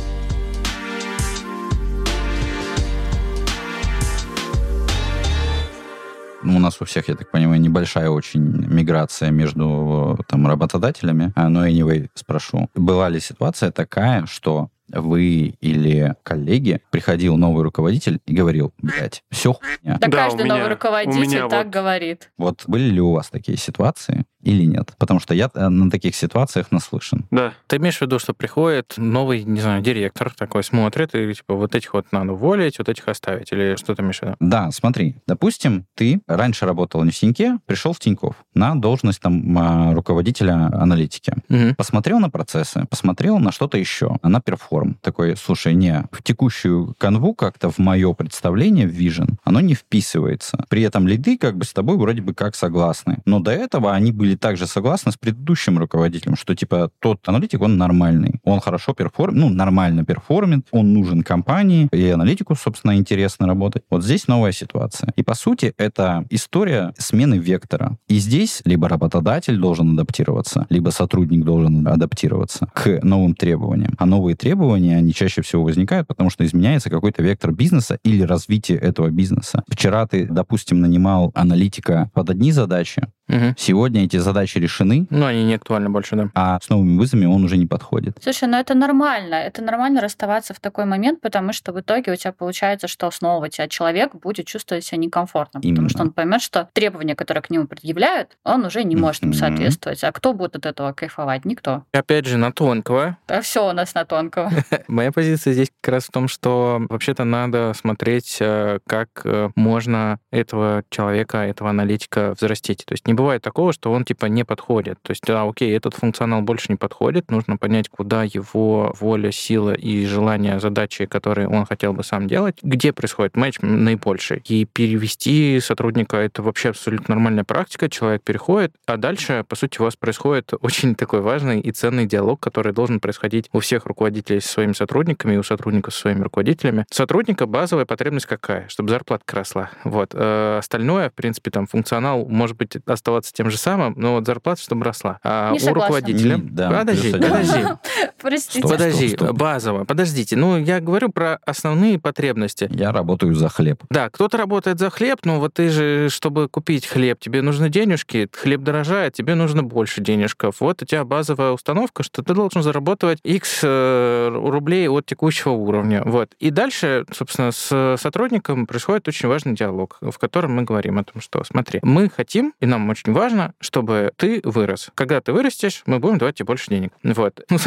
[6.44, 11.32] Ну, у нас у всех, я так понимаю, небольшая очень миграция между там, работодателями.
[11.36, 12.68] А, но anyway, спрошу.
[12.74, 19.54] Была ли ситуация такая, что вы или коллеги, приходил новый руководитель и говорил, блядь, все
[19.54, 19.98] хуйня.
[20.00, 22.32] Да, Да, каждый у меня- новый у руководитель меня так вот- говорит.
[22.38, 24.94] Вот были ли у вас такие ситуации или нет?
[24.98, 27.26] Потому что я э, на таких ситуациях наслышан.
[27.32, 27.54] Да.
[27.68, 31.76] Ты имеешь в виду, что приходит новый, не знаю, директор такой смотрит, и типа вот
[31.76, 34.36] этих вот надо уволить, вот этих оставить, или что ты имеешь в виду?
[34.40, 39.58] Да, смотри, допустим, ты раньше работал не в Тиньке, пришел в Тиньков на должность там
[39.58, 41.34] а, руководителя аналитики.
[41.50, 41.76] Мгм.
[41.76, 44.98] Посмотрел на процессы, посмотрел на что-то еще, на perform.
[45.02, 50.66] Такой, слушай, не, в текущую канву как-то в мое представление, в Vision, оно не вписывается.
[50.70, 53.20] При этом лиды как бы с тобой вроде бы как согласны.
[53.26, 57.78] Но до этого они были также согласны с предыдущим руководителем, что типа тот аналитик, он
[57.78, 63.84] нормальный, он хорошо перформит, ну, нормально перформит, он нужен компании, и аналитику, собственно, интересно работать.
[63.90, 65.14] Вот здесь новая ситуация.
[65.16, 67.98] И, по сути, это история смены вектора.
[68.08, 73.96] И здесь либо работодатель должен адаптироваться, либо сотрудник должен адаптироваться к новым требованиям.
[73.98, 78.78] А новые требования, они чаще всего возникают, потому что изменяется какой-то вектор бизнеса или развитие
[78.78, 79.64] этого бизнеса.
[79.68, 83.56] Вчера ты, допустим, нанимал аналитика под одни задачи, Мгм.
[83.58, 86.30] сегодня эти задачи решены, Ну, они не актуальны больше, да.
[86.34, 88.18] а с новыми вызовами он уже не подходит.
[88.22, 89.36] Слушай, ну это нормально.
[89.36, 93.50] Это нормально расставаться в такой момент, потому что в итоге у тебя получается, что снова
[93.50, 95.60] тебя человек будет чувствовать себя некомфортно.
[95.62, 95.76] Именно.
[95.76, 99.34] Потому что он поймет, что требования, которые к нему предъявляют, он уже не может им
[99.34, 100.04] соответствовать.
[100.04, 101.46] А кто будет от этого кайфовать?
[101.46, 101.84] Никто.
[101.94, 103.18] Опять же, на тонкого.
[103.28, 104.52] Да все у нас на тонкого.
[104.88, 110.20] Моя позиция здесь как раз в том, что вообще-то надо смотреть, э, как э, можно
[110.32, 112.86] этого человека, этого аналитика взрастить.
[112.86, 115.00] То есть не бывает такого, что он типа не подходит.
[115.02, 119.74] То есть, да, окей, этот функционал больше не подходит, нужно понять, куда его воля, сила
[119.74, 124.42] и желание, задачи, которые он хотел бы сам делать, где происходит матч наибольший.
[124.46, 129.84] И перевести сотрудника— это вообще абсолютно нормальная практика, человек переходит, а дальше, по сути, у
[129.86, 134.50] вас происходит очень такой важный и ценный диалог, который должен происходить у всех руководителей со
[134.50, 136.86] своими сотрудниками и у сотрудников со своими руководителями.
[136.92, 138.68] Сотрудника базовая потребность какая?
[138.68, 139.70] Чтобы зарплатка росла.
[139.86, 140.10] Вот.
[140.14, 144.62] Э, Остальное, в принципе, там функционал может быть оставаться тем же самым, но вот зарплата,
[144.62, 145.20] чтобы росла.
[145.24, 145.96] А Не у согласна.
[145.96, 146.36] руководителя...
[146.38, 147.60] Не, да, подожди, подожди.
[148.22, 148.60] Простите.
[148.60, 148.72] Стоп.
[148.72, 149.32] Подожди, стоп.
[149.32, 149.86] базово.
[149.86, 150.36] Подождите.
[150.36, 152.70] Ну, я говорю про основные потребности.
[152.72, 153.84] Я работаю за хлеб.
[153.90, 158.30] Да, кто-то работает за хлеб, но вот ты же, чтобы купить хлеб, тебе нужны денежки,
[158.32, 160.56] хлеб дорожает, тебе нужно больше денежков.
[160.60, 166.04] Вот у тебя базовая установка, что ты должен зарабатывать X э, рублей от текущего уровня.
[166.06, 166.32] Вот.
[166.40, 171.22] И дальше, собственно, с сотрудником происходит очень важный диалог, в котором мы говорим о том,
[171.22, 174.90] что смотри, мы хотим, и нам очень важно, чтобы ты вырос.
[174.96, 176.92] Когда ты вырастешь, мы будем давать тебе больше денег.
[177.04, 177.42] Вот.
[177.50, 177.58] У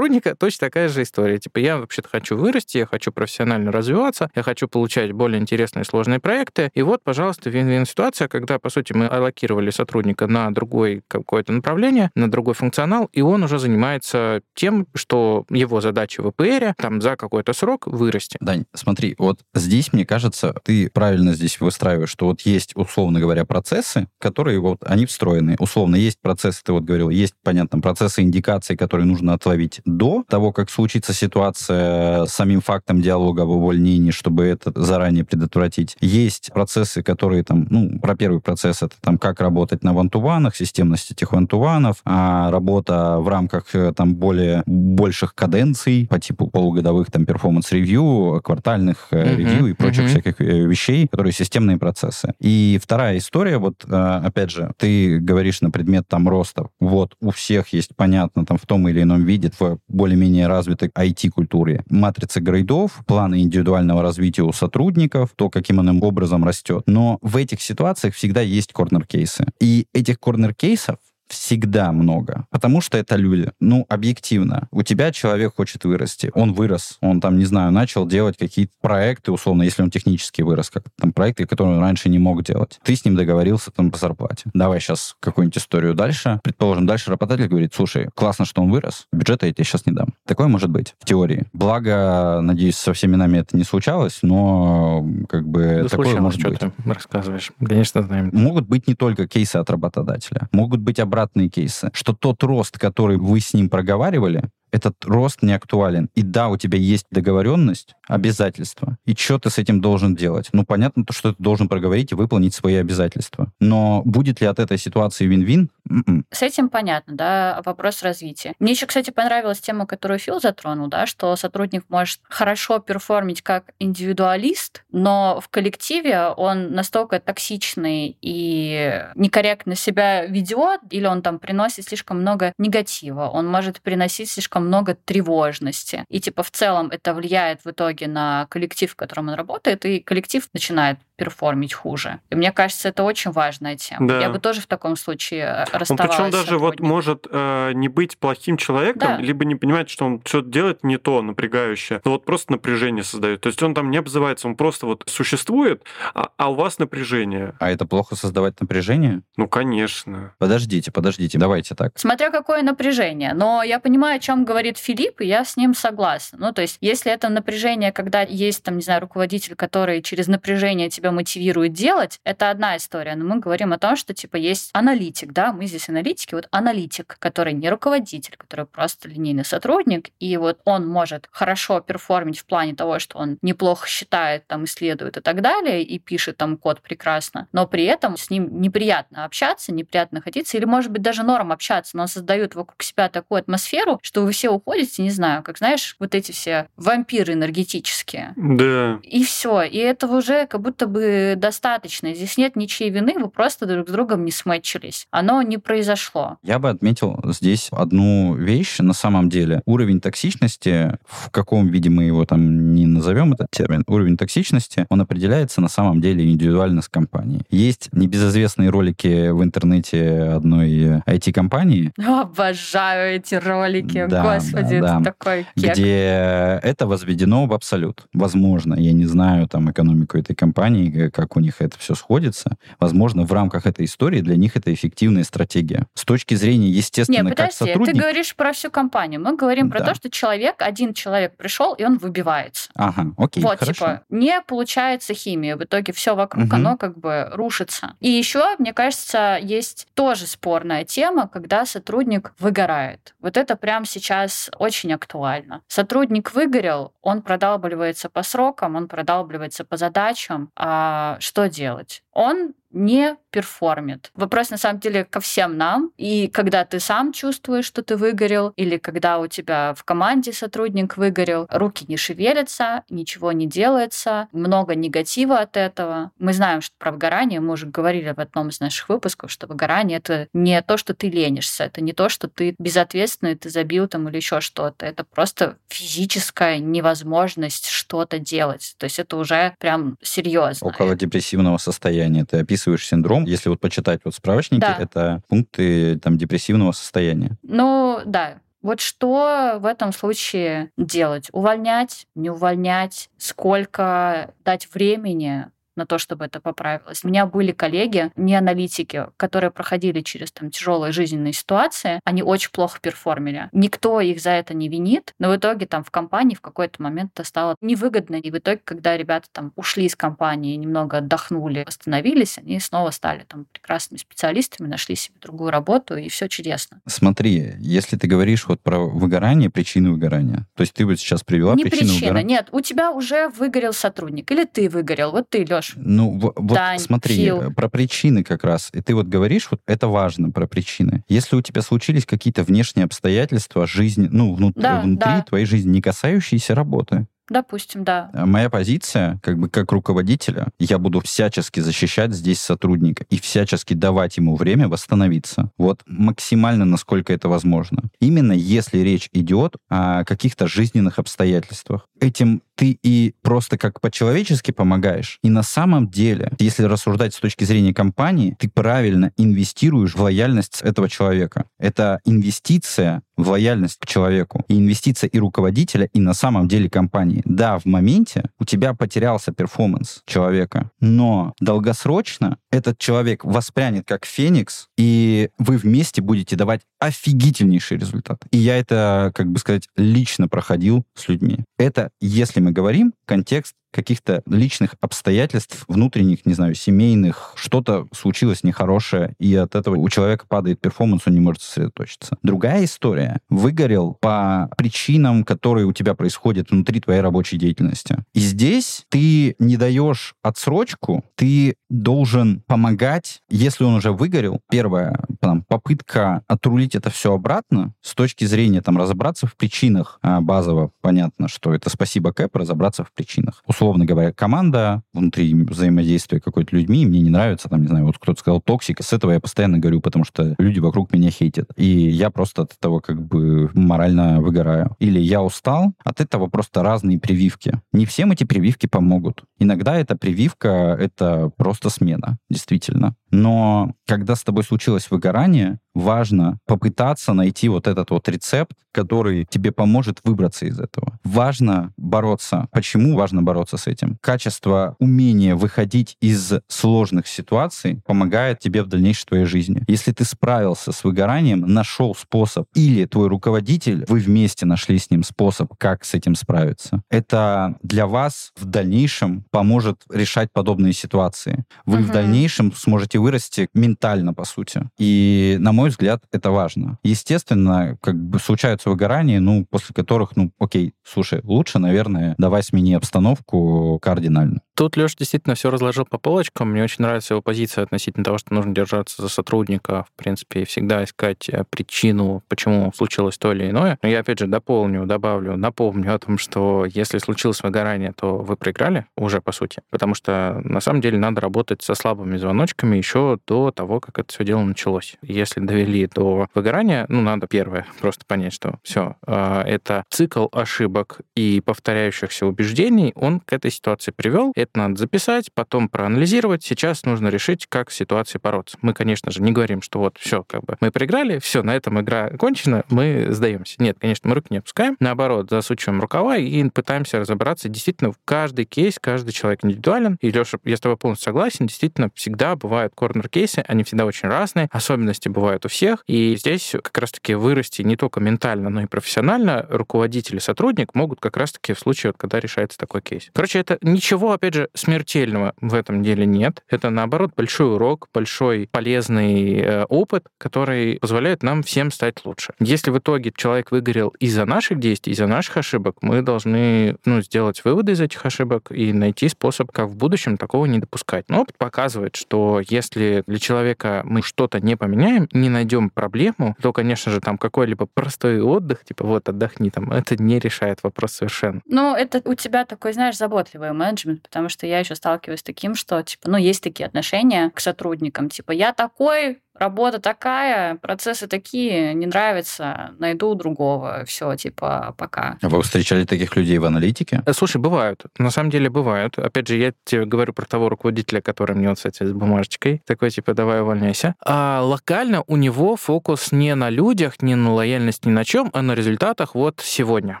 [0.34, 1.38] точно такая же история.
[1.38, 6.20] Типа, я вообще-то хочу вырасти, я хочу профессионально развиваться, я хочу получать более интересные сложные
[6.20, 6.70] проекты.
[6.74, 12.10] И вот, пожалуйста, вин-вин ситуация, когда, по сути, мы аллокировали сотрудника на другое какое-то направление,
[12.14, 17.16] на другой функционал, и он уже занимается тем, что его задача в ЭПР, там, за
[17.16, 18.36] какой-то срок вырасти.
[18.40, 23.44] Дань, смотри, вот здесь, мне кажется, ты правильно здесь выстраиваешь, что вот есть, условно говоря,
[23.44, 25.56] процессы, которые вот, они встроены.
[25.58, 30.52] Условно, есть процессы, ты вот говорил, есть, понятно, процессы индикации, которые нужно отловить до того,
[30.52, 35.96] как случится ситуация с самим фактом диалога об увольнении, чтобы это заранее предотвратить.
[36.00, 41.10] Есть процессы, которые там, ну, про первый процесс, это там, как работать на вантуванах, системность
[41.10, 47.10] этих one-to-one ов, а работа в рамках э, там более больших каденций по типу полугодовых
[47.10, 50.08] там performance review, квартальных Мгм, review и прочих мгм.
[50.08, 52.34] всяких э, вещей, которые системные процессы.
[52.40, 56.68] И вторая история, вот опять же, ты говоришь на предмет там роста.
[56.80, 59.78] Вот у всех есть, понятно, там в том или ином виде в
[60.08, 66.84] более-менее развитой IT-культуре матрицы грейдов, планы индивидуального развития у сотрудников, то, каким он образом растет.
[66.86, 69.44] Но в этих ситуациях всегда есть corner case ы.
[69.60, 70.96] И этих corner case ов
[71.28, 73.50] всегда много, потому что это люди.
[73.60, 74.68] Ну, объективно.
[74.70, 76.30] У тебя человек хочет вырасти.
[76.34, 76.98] Он вырос.
[77.00, 81.12] Он там, не знаю, начал делать какие-то проекты, условно, если он технически вырос, как там
[81.12, 82.80] проекты, которые он раньше не мог делать.
[82.82, 84.50] Ты с ним договорился там по зарплате.
[84.54, 86.40] Давай сейчас какую-нибудь историю дальше.
[86.42, 90.08] Предположим, дальше работодатель говорит, слушай, классно, что он вырос, бюджета я тебе сейчас не дам.
[90.26, 91.46] Такое может быть в теории.
[91.52, 96.40] Благо, надеюсь, со всеми нами это не случалось, но как бы Да такое случалось, может
[96.40, 96.58] что быть.
[96.60, 97.52] ты рассказываешь.
[97.64, 98.30] Конечно, знаем.
[98.32, 103.16] Могут быть не только кейсы от работодателя, могут быть обратные кейсы, что тот рост, который
[103.16, 106.10] вы с ним проговаривали, этот рост не актуален.
[106.14, 108.98] И да, у тебя есть договоренность, обязательства.
[109.06, 110.48] И что ты с этим должен делать?
[110.52, 113.52] Ну, понятно, то, что ты должен проговорить и выполнить свои обязательства.
[113.60, 115.70] Но будет ли от этой ситуации вин-вин?
[115.90, 116.24] М-м.
[116.30, 118.54] С этим понятно, да, вопрос развития.
[118.58, 123.64] Мне еще, кстати, понравилась тема, которую Фил затронул, да, что сотрудник может хорошо перформить как
[123.78, 131.86] индивидуалист, но в коллективе он настолько токсичный и некорректно себя ведет, или он там приносит
[131.86, 136.04] слишком много негатива, он может приносить слишком много тревожности.
[136.08, 140.00] И типа в целом это влияет в итоге на коллектив, в котором он работает, и
[140.00, 142.20] коллектив начинает перформить хуже.
[142.30, 144.06] И мне кажется, это очень важная тема.
[144.06, 144.20] Да.
[144.20, 147.72] Я бы тоже в таком случае э, Он расставалась причем с даже вот может э,
[147.74, 149.18] не быть плохим человеком, Да.
[149.18, 153.40] либо не понимать, что он что-то делает не то, напрягающее, но вот просто напряжение создает.
[153.40, 155.82] То есть он там не обзывается, он просто вот существует,
[156.14, 157.54] а, а у вас напряжение.
[157.58, 159.22] А это плохо создавать напряжение?
[159.36, 160.34] Ну, конечно.
[160.38, 161.92] Подождите, подождите, давайте так.
[161.96, 163.34] Смотря какое напряжение.
[163.34, 166.38] Но я понимаю, о чем говорит Филипп, и я с ним согласна.
[166.38, 170.88] Ну, то есть, если это напряжение, когда есть, там, не знаю, руководитель, который через напряжение
[170.88, 173.14] тебя мотивирует делать, это одна история.
[173.14, 177.16] Но мы говорим о том, что, типа, есть аналитик, да, мы здесь аналитики, вот аналитик,
[177.18, 182.74] который не руководитель, который просто линейный сотрудник, и вот он может хорошо перформить в плане
[182.74, 187.48] того, что он неплохо считает, там, исследует и так далее, и пишет там код прекрасно,
[187.52, 191.96] но при этом с ним неприятно общаться, неприятно находиться, или, может быть, даже норм общаться,
[191.96, 195.96] но он создает вокруг себя такую атмосферу, что вы все уходите, не знаю, как, знаешь,
[195.98, 198.32] вот эти все вампиры энергетические.
[198.36, 199.00] Да.
[199.02, 199.62] И все.
[199.62, 200.97] И этого уже как будто бы
[201.36, 202.14] достаточно.
[202.14, 205.06] Здесь нет ничьей вины, вы просто друг с другом не смэтчились.
[205.10, 206.36] Оно не произошло.
[206.42, 208.78] Я бы отметил здесь одну вещь.
[208.78, 213.82] На самом деле, уровень токсичности, в каком виде мы его там не назовем этот термин,
[213.86, 217.42] уровень токсичности, он определяется на самом деле индивидуально с компанией.
[217.50, 224.06] Есть небезызвестные ролики в интернете одной IT-компании, Обожаю эти ролики.
[224.08, 225.02] Да, Господи, да, это да.
[225.02, 225.72] такой кек.
[225.72, 228.06] где это возведено в абсолют.
[228.12, 232.56] Возможно, я не знаю там экономику этой компании, как у них это все сходится.
[232.78, 235.86] Возможно, в рамках этой истории для них это эффективная стратегия.
[235.94, 237.96] С точки зрения, естественно, Не, как подожди, ты сотрудник...
[237.96, 239.20] говоришь про всю компанию.
[239.20, 239.86] Мы говорим про Да.
[239.86, 242.70] то, что человек, один человек пришел, и он выбивается.
[242.74, 243.72] Ага, окей, вот, хорошо.
[243.72, 245.56] типа, не получается химия.
[245.56, 246.54] В итоге все вокруг, Мгм.
[246.54, 247.94] оно как бы рушится.
[248.00, 253.14] И еще, мне кажется, есть тоже спорная тема, когда сотрудник выгорает.
[253.20, 255.62] Вот это прямо сейчас очень актуально.
[255.68, 260.50] Сотрудник выгорел, он продалбливается по срокам, он продалбливается по задачам.
[260.56, 260.77] А
[261.20, 262.02] что делать?
[262.12, 264.10] Он не перформит.
[264.14, 265.90] Вопрос, на самом деле, ко всем нам.
[265.96, 270.96] И когда ты сам чувствуешь, что ты выгорел, или когда у тебя в команде сотрудник
[270.96, 276.10] выгорел, руки не шевелятся, ничего не делается, много негатива от этого.
[276.18, 279.98] Мы знаем, что про выгорание, мы уже говорили в одном из наших выпусков, что выгорание—
[279.98, 284.08] это не то, что ты ленишься, это не то, что ты безответственный, ты забил там
[284.08, 284.86] или еще что-то.
[284.86, 288.74] Это просто физическая невозможность что-то делать.
[288.78, 290.66] То есть это уже прям серьезно.
[290.66, 292.24] Около депрессивного состояния.
[292.24, 293.24] Ты описываешь синдром.
[293.24, 294.76] Если вот почитать вот справочники, Да.
[294.78, 297.36] это пункты там депрессивного состояния.
[297.42, 298.40] Ну, да.
[298.60, 301.28] Вот что в этом случае делать?
[301.32, 303.08] Увольнять, не увольнять?
[303.16, 305.46] Сколько дать времени
[305.78, 307.04] на то, чтобы это поправилось.
[307.04, 312.50] У меня были коллеги, не аналитики, которые проходили через там тяжелые жизненные ситуации, они очень
[312.50, 313.48] плохо перформили.
[313.52, 317.12] Никто их за это не винит, но в итоге там в компании в какой-то момент
[317.14, 318.16] это стало невыгодно.
[318.16, 323.24] И в итоге, когда ребята там ушли из компании, немного отдохнули, восстановились, они снова стали
[323.26, 326.80] там прекрасными специалистами, нашли себе другую работу, и все чудесно.
[326.86, 331.54] Смотри, если ты говоришь вот про выгорание, причины выгорания, то есть ты вот сейчас привела
[331.54, 332.28] не причину причина, выгорания.
[332.28, 335.44] нет, у тебя уже выгорел сотрудник, или ты выгорел, вот ты,
[335.76, 335.84] Лёш.
[335.84, 337.42] Ну, в- вот Тань, смотри, Фил.
[337.42, 338.70] э, про причины как раз.
[338.72, 341.04] И ты вот говоришь, вот это важно, про причины.
[341.08, 345.22] Если у тебя случились какие-то внешние обстоятельства жизни, ну, внут- Да, внутри да.
[345.22, 348.10] твоей жизни, не касающиеся работы, Допустим, да.
[348.12, 353.74] А Моя позиция, как бы как руководителя, я буду всячески защищать здесь сотрудника и всячески
[353.74, 355.50] давать ему время восстановиться.
[355.58, 357.84] Вот максимально, насколько это возможно.
[358.00, 361.86] Именно если речь идет о каких-то жизненных обстоятельствах.
[362.00, 365.18] Этим ты и просто как по-человечески помогаешь.
[365.22, 370.60] И на самом деле, если рассуждать с точки зрения компании, ты правильно инвестируешь в лояльность
[370.62, 371.44] этого человека.
[371.58, 374.44] Это инвестиция в лояльность к человеку.
[374.48, 377.22] И инвестиция и руководителя, и на самом деле компании.
[377.24, 384.68] Да, в моменте у тебя потерялся performance человека, но долгосрочно этот человек воспрянет как феникс,
[384.78, 388.22] и вы вместе будете давать офигительнейший результат.
[388.30, 391.40] И я это, как бы сказать, лично проходил с людьми.
[391.58, 399.14] Это, если мы говорим, контекст каких-то личных обстоятельств, внутренних, не знаю, семейных, что-то случилось нехорошее,
[399.18, 402.16] и от этого у человека падает performance, он не может сосредоточиться.
[402.22, 403.20] Другая история.
[403.28, 407.98] Выгорел по причинам, которые у тебя происходят внутри твоей рабочей деятельности.
[408.14, 414.40] И здесь ты не даешь отсрочку, ты должен помогать, если он уже выгорел.
[414.50, 420.20] Первое, там, попытка отрулить это все обратно с точки зрения там разобраться в причинах а,
[420.20, 420.70] базово.
[420.80, 423.42] Понятно, что это спасибо Кэп, разобраться в причинах.
[423.58, 428.20] Условно говоря, команда внутри взаимодействия какой-то людьми, мне не нравится, там, не знаю, вот кто-то
[428.20, 431.50] сказал toxic, с этого я постоянно говорю, потому что люди вокруг меня хейтят.
[431.56, 434.76] И я просто от этого как бы морально выгораю.
[434.78, 437.60] Или я устал, от этого просто разные прививки.
[437.72, 439.24] Не всем эти прививки помогут.
[439.40, 442.94] Иногда эта прививка— это просто смена, действительно.
[443.10, 449.52] Но когда с тобой случилось выгорание, важно попытаться найти вот этот вот рецепт, который тебе
[449.52, 450.98] поможет выбраться из этого.
[451.04, 452.48] Важно бороться.
[452.52, 453.98] Почему важно бороться с этим?
[454.00, 459.62] Качество умения выходить из сложных ситуаций помогает тебе в дальнейшей твоей жизни.
[459.68, 465.02] Если ты справился с выгоранием, нашел способ, или твой руководитель, вы вместе нашли с ним
[465.02, 471.44] способ, как с этим справиться, это для вас в дальнейшем поможет решать подобные ситуации.
[471.66, 471.82] Вы uh-huh.
[471.82, 474.68] в дальнейшем сможете вырасти ментально, по сути.
[474.78, 476.78] И, на мой взгляд, это важно.
[476.82, 482.74] Естественно, как бы случаются выгорания, ну, после которых, ну, окей, слушай, лучше, наверное, давай смени
[482.74, 484.40] обстановку кардинально.
[484.58, 486.50] Тут Леша действительно все разложил по полочкам.
[486.50, 490.44] Мне очень нравится его позиция относительно того, что нужно держаться за сотрудника, в принципе, и
[490.44, 493.78] всегда искать э, причину, почему случилось то или иное.
[493.82, 498.34] Но я, опять же, дополню, добавлю, напомню о том, что если случилось выгорание, то вы
[498.34, 499.62] проиграли уже, по сути.
[499.70, 504.12] Потому что, на самом деле, надо работать со слабыми звоночками еще до того, как это
[504.12, 504.96] все дело началось.
[505.02, 510.98] Если довели до выгорания, ну, надо первое, просто понять, что все, э, это цикл ошибок
[511.14, 516.42] и повторяющихся убеждений, он к этой ситуации привел, это надо записать, потом проанализировать.
[516.42, 518.58] Сейчас нужно решить, как с ситуацией бороться.
[518.62, 521.80] Мы, конечно же, не говорим, что вот все, как бы мы проиграли, все, на этом
[521.80, 523.56] игра кончена, мы сдаемся.
[523.58, 524.76] Нет, конечно, мы руки не опускаем.
[524.80, 527.48] Наоборот, засучиваем рукава и пытаемся разобраться.
[527.48, 529.98] Действительно, в каждый кейс, каждый человек индивидуален.
[530.00, 531.46] И, Леша, я с тобой полностью согласен.
[531.46, 535.84] Действительно, всегда бывают корнер-кейсы, они всегда очень разные, особенности бывают у всех.
[535.86, 541.00] И здесь как раз-таки вырасти не только ментально, но и профессионально руководитель и сотрудник могут
[541.00, 543.10] как раз-таки в случае, вот, когда решается такой кейс.
[543.12, 546.42] Короче, это ничего, опять же, же, смертельного в этом деле нет.
[546.48, 552.32] Это, наоборот, большой урок, большой полезный э, опыт, который позволяет нам всем стать лучше.
[552.38, 557.44] Если в итоге человек выгорел из-за наших действий, из-за наших ошибок, мы должны ну, сделать
[557.44, 561.06] выводы из этих ошибок и найти способ, как в будущем такого не допускать.
[561.08, 566.52] Но опыт показывает, что если для человека мы что-то не поменяем, не найдем проблему, то,
[566.52, 571.40] конечно же, там какой-либо простой отдых, типа вот отдохни там, это не решает вопрос совершенно.
[571.46, 575.22] Ну, это у тебя такой, знаешь, заботливый менеджмент, потому потому что я еще сталкиваюсь с
[575.22, 581.06] таким, что, типа, ну, есть такие отношения к сотрудникам, типа, я такой, работа такая, процессы
[581.06, 585.18] такие, не нравится, найду другого, все, типа, пока.
[585.22, 587.02] А вы встречали таких людей в аналитике?
[587.06, 587.84] Э, слушай, бывают.
[587.98, 588.98] На самом деле бывают.
[588.98, 592.90] Опять же, я тебе говорю про того руководителя, который мне, вот, кстати, с бумажечкой, такой,
[592.90, 593.94] типа, давай увольняйся.
[594.04, 598.42] А локально у него фокус не на людях, не на лояльность, ни на чем, а
[598.42, 600.00] на результатах вот сегодня.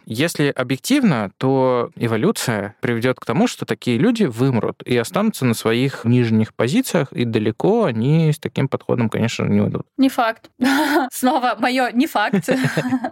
[0.06, 6.04] Если объективно, то эволюция приведет к тому, что такие люди вымрут и останутся на своих
[6.04, 9.86] нижних позициях, и далеко они с таким подходом, конечно, конечно, не уйдут.
[9.96, 10.50] Не факт.
[11.12, 12.48] Снова мое не факт.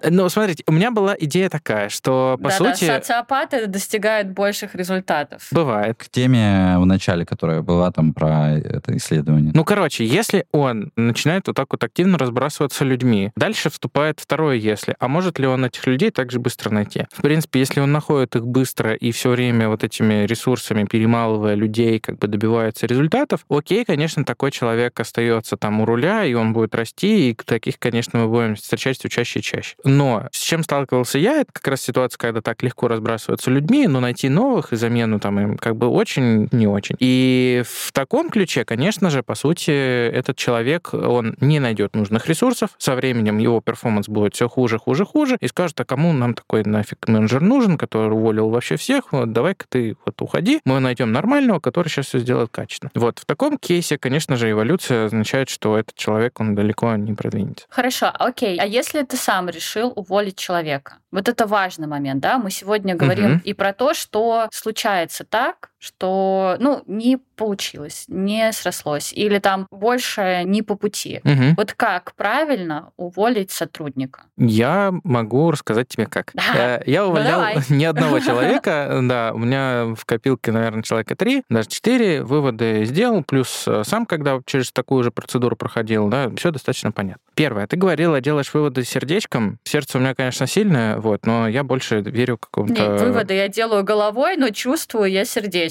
[0.09, 2.87] Ну, смотрите, у меня была идея такая, что, по сути...
[2.87, 5.49] Да, социопаты достигают больших результатов.
[5.51, 5.97] Бывает.
[5.99, 9.53] К теме в начале, которая была там про это исследование.
[9.55, 14.95] Ну, короче, если он начинает вот так вот активно разбрасываться людьми, дальше вступает второе «если».
[15.01, 17.07] А может ли он этих людей также быстро найти?
[17.13, 21.99] В принципе, если он находит их быстро и все время вот этими ресурсами, перемалывая людей,
[21.99, 26.53] как бы добивается результатов, окей, конечно, такой человек остается там у руля нуля, и он
[26.53, 29.77] будет расти, и таких, конечно, мы будем встречать все чаще и чаще.
[29.85, 34.01] Но с чем сталкивался я, это как раз ситуация, когда так легко разбрасываются людьми, но
[34.01, 36.97] найти новых и замену там им как бы очень не очень.
[36.99, 42.71] И в таком ключе, конечно же, по сути, этот человек, он не найдет нужных ресурсов,
[42.79, 46.63] со временем его перформанс будет все хуже, хуже, хуже, и скажет, а кому нам такой
[46.65, 51.61] нафиг менеджер нужен, который уволил вообще всех, вот давай-ка ты вот уходи, мы найдем нормального,
[51.61, 52.91] который сейчас все сделает качественно.
[52.95, 57.67] Вот в таком кейсе, конечно же, эволюция означает, что этот человек, он далеко не продвинется.
[57.69, 58.59] Хорошо, окей.
[58.59, 60.99] А если ты сам решил уволить человека?
[61.13, 62.39] Вот это важный момент, да?
[62.39, 63.41] Мы сегодня говорим угу.
[63.45, 70.43] и про то, что случается так, что, ну, не получилось, не срослось, или там больше
[70.45, 71.21] не по пути.
[71.23, 71.55] Мгм.
[71.57, 74.23] Вот как правильно уволить сотрудника?
[74.37, 76.31] Я могу рассказать тебе как.
[76.35, 76.79] Да.
[76.79, 77.57] Э, Я увольнял давай.
[77.69, 79.01] ни одного человека.
[79.03, 82.23] Да, у меня в копилке, наверное, человека три, даже четыре.
[82.23, 83.23] Выводы сделал.
[83.23, 87.21] Плюс э, сам, когда через такую же процедуру проходил, да, все достаточно понятно.
[87.35, 87.67] Первое.
[87.67, 89.59] Ты говорила, делаешь выводы сердечком.
[89.65, 92.97] Сердце у меня, конечно, сильное, вот, но я больше верю Не, какому-то...
[92.97, 95.25] выводы я делаю головой, но чувствую я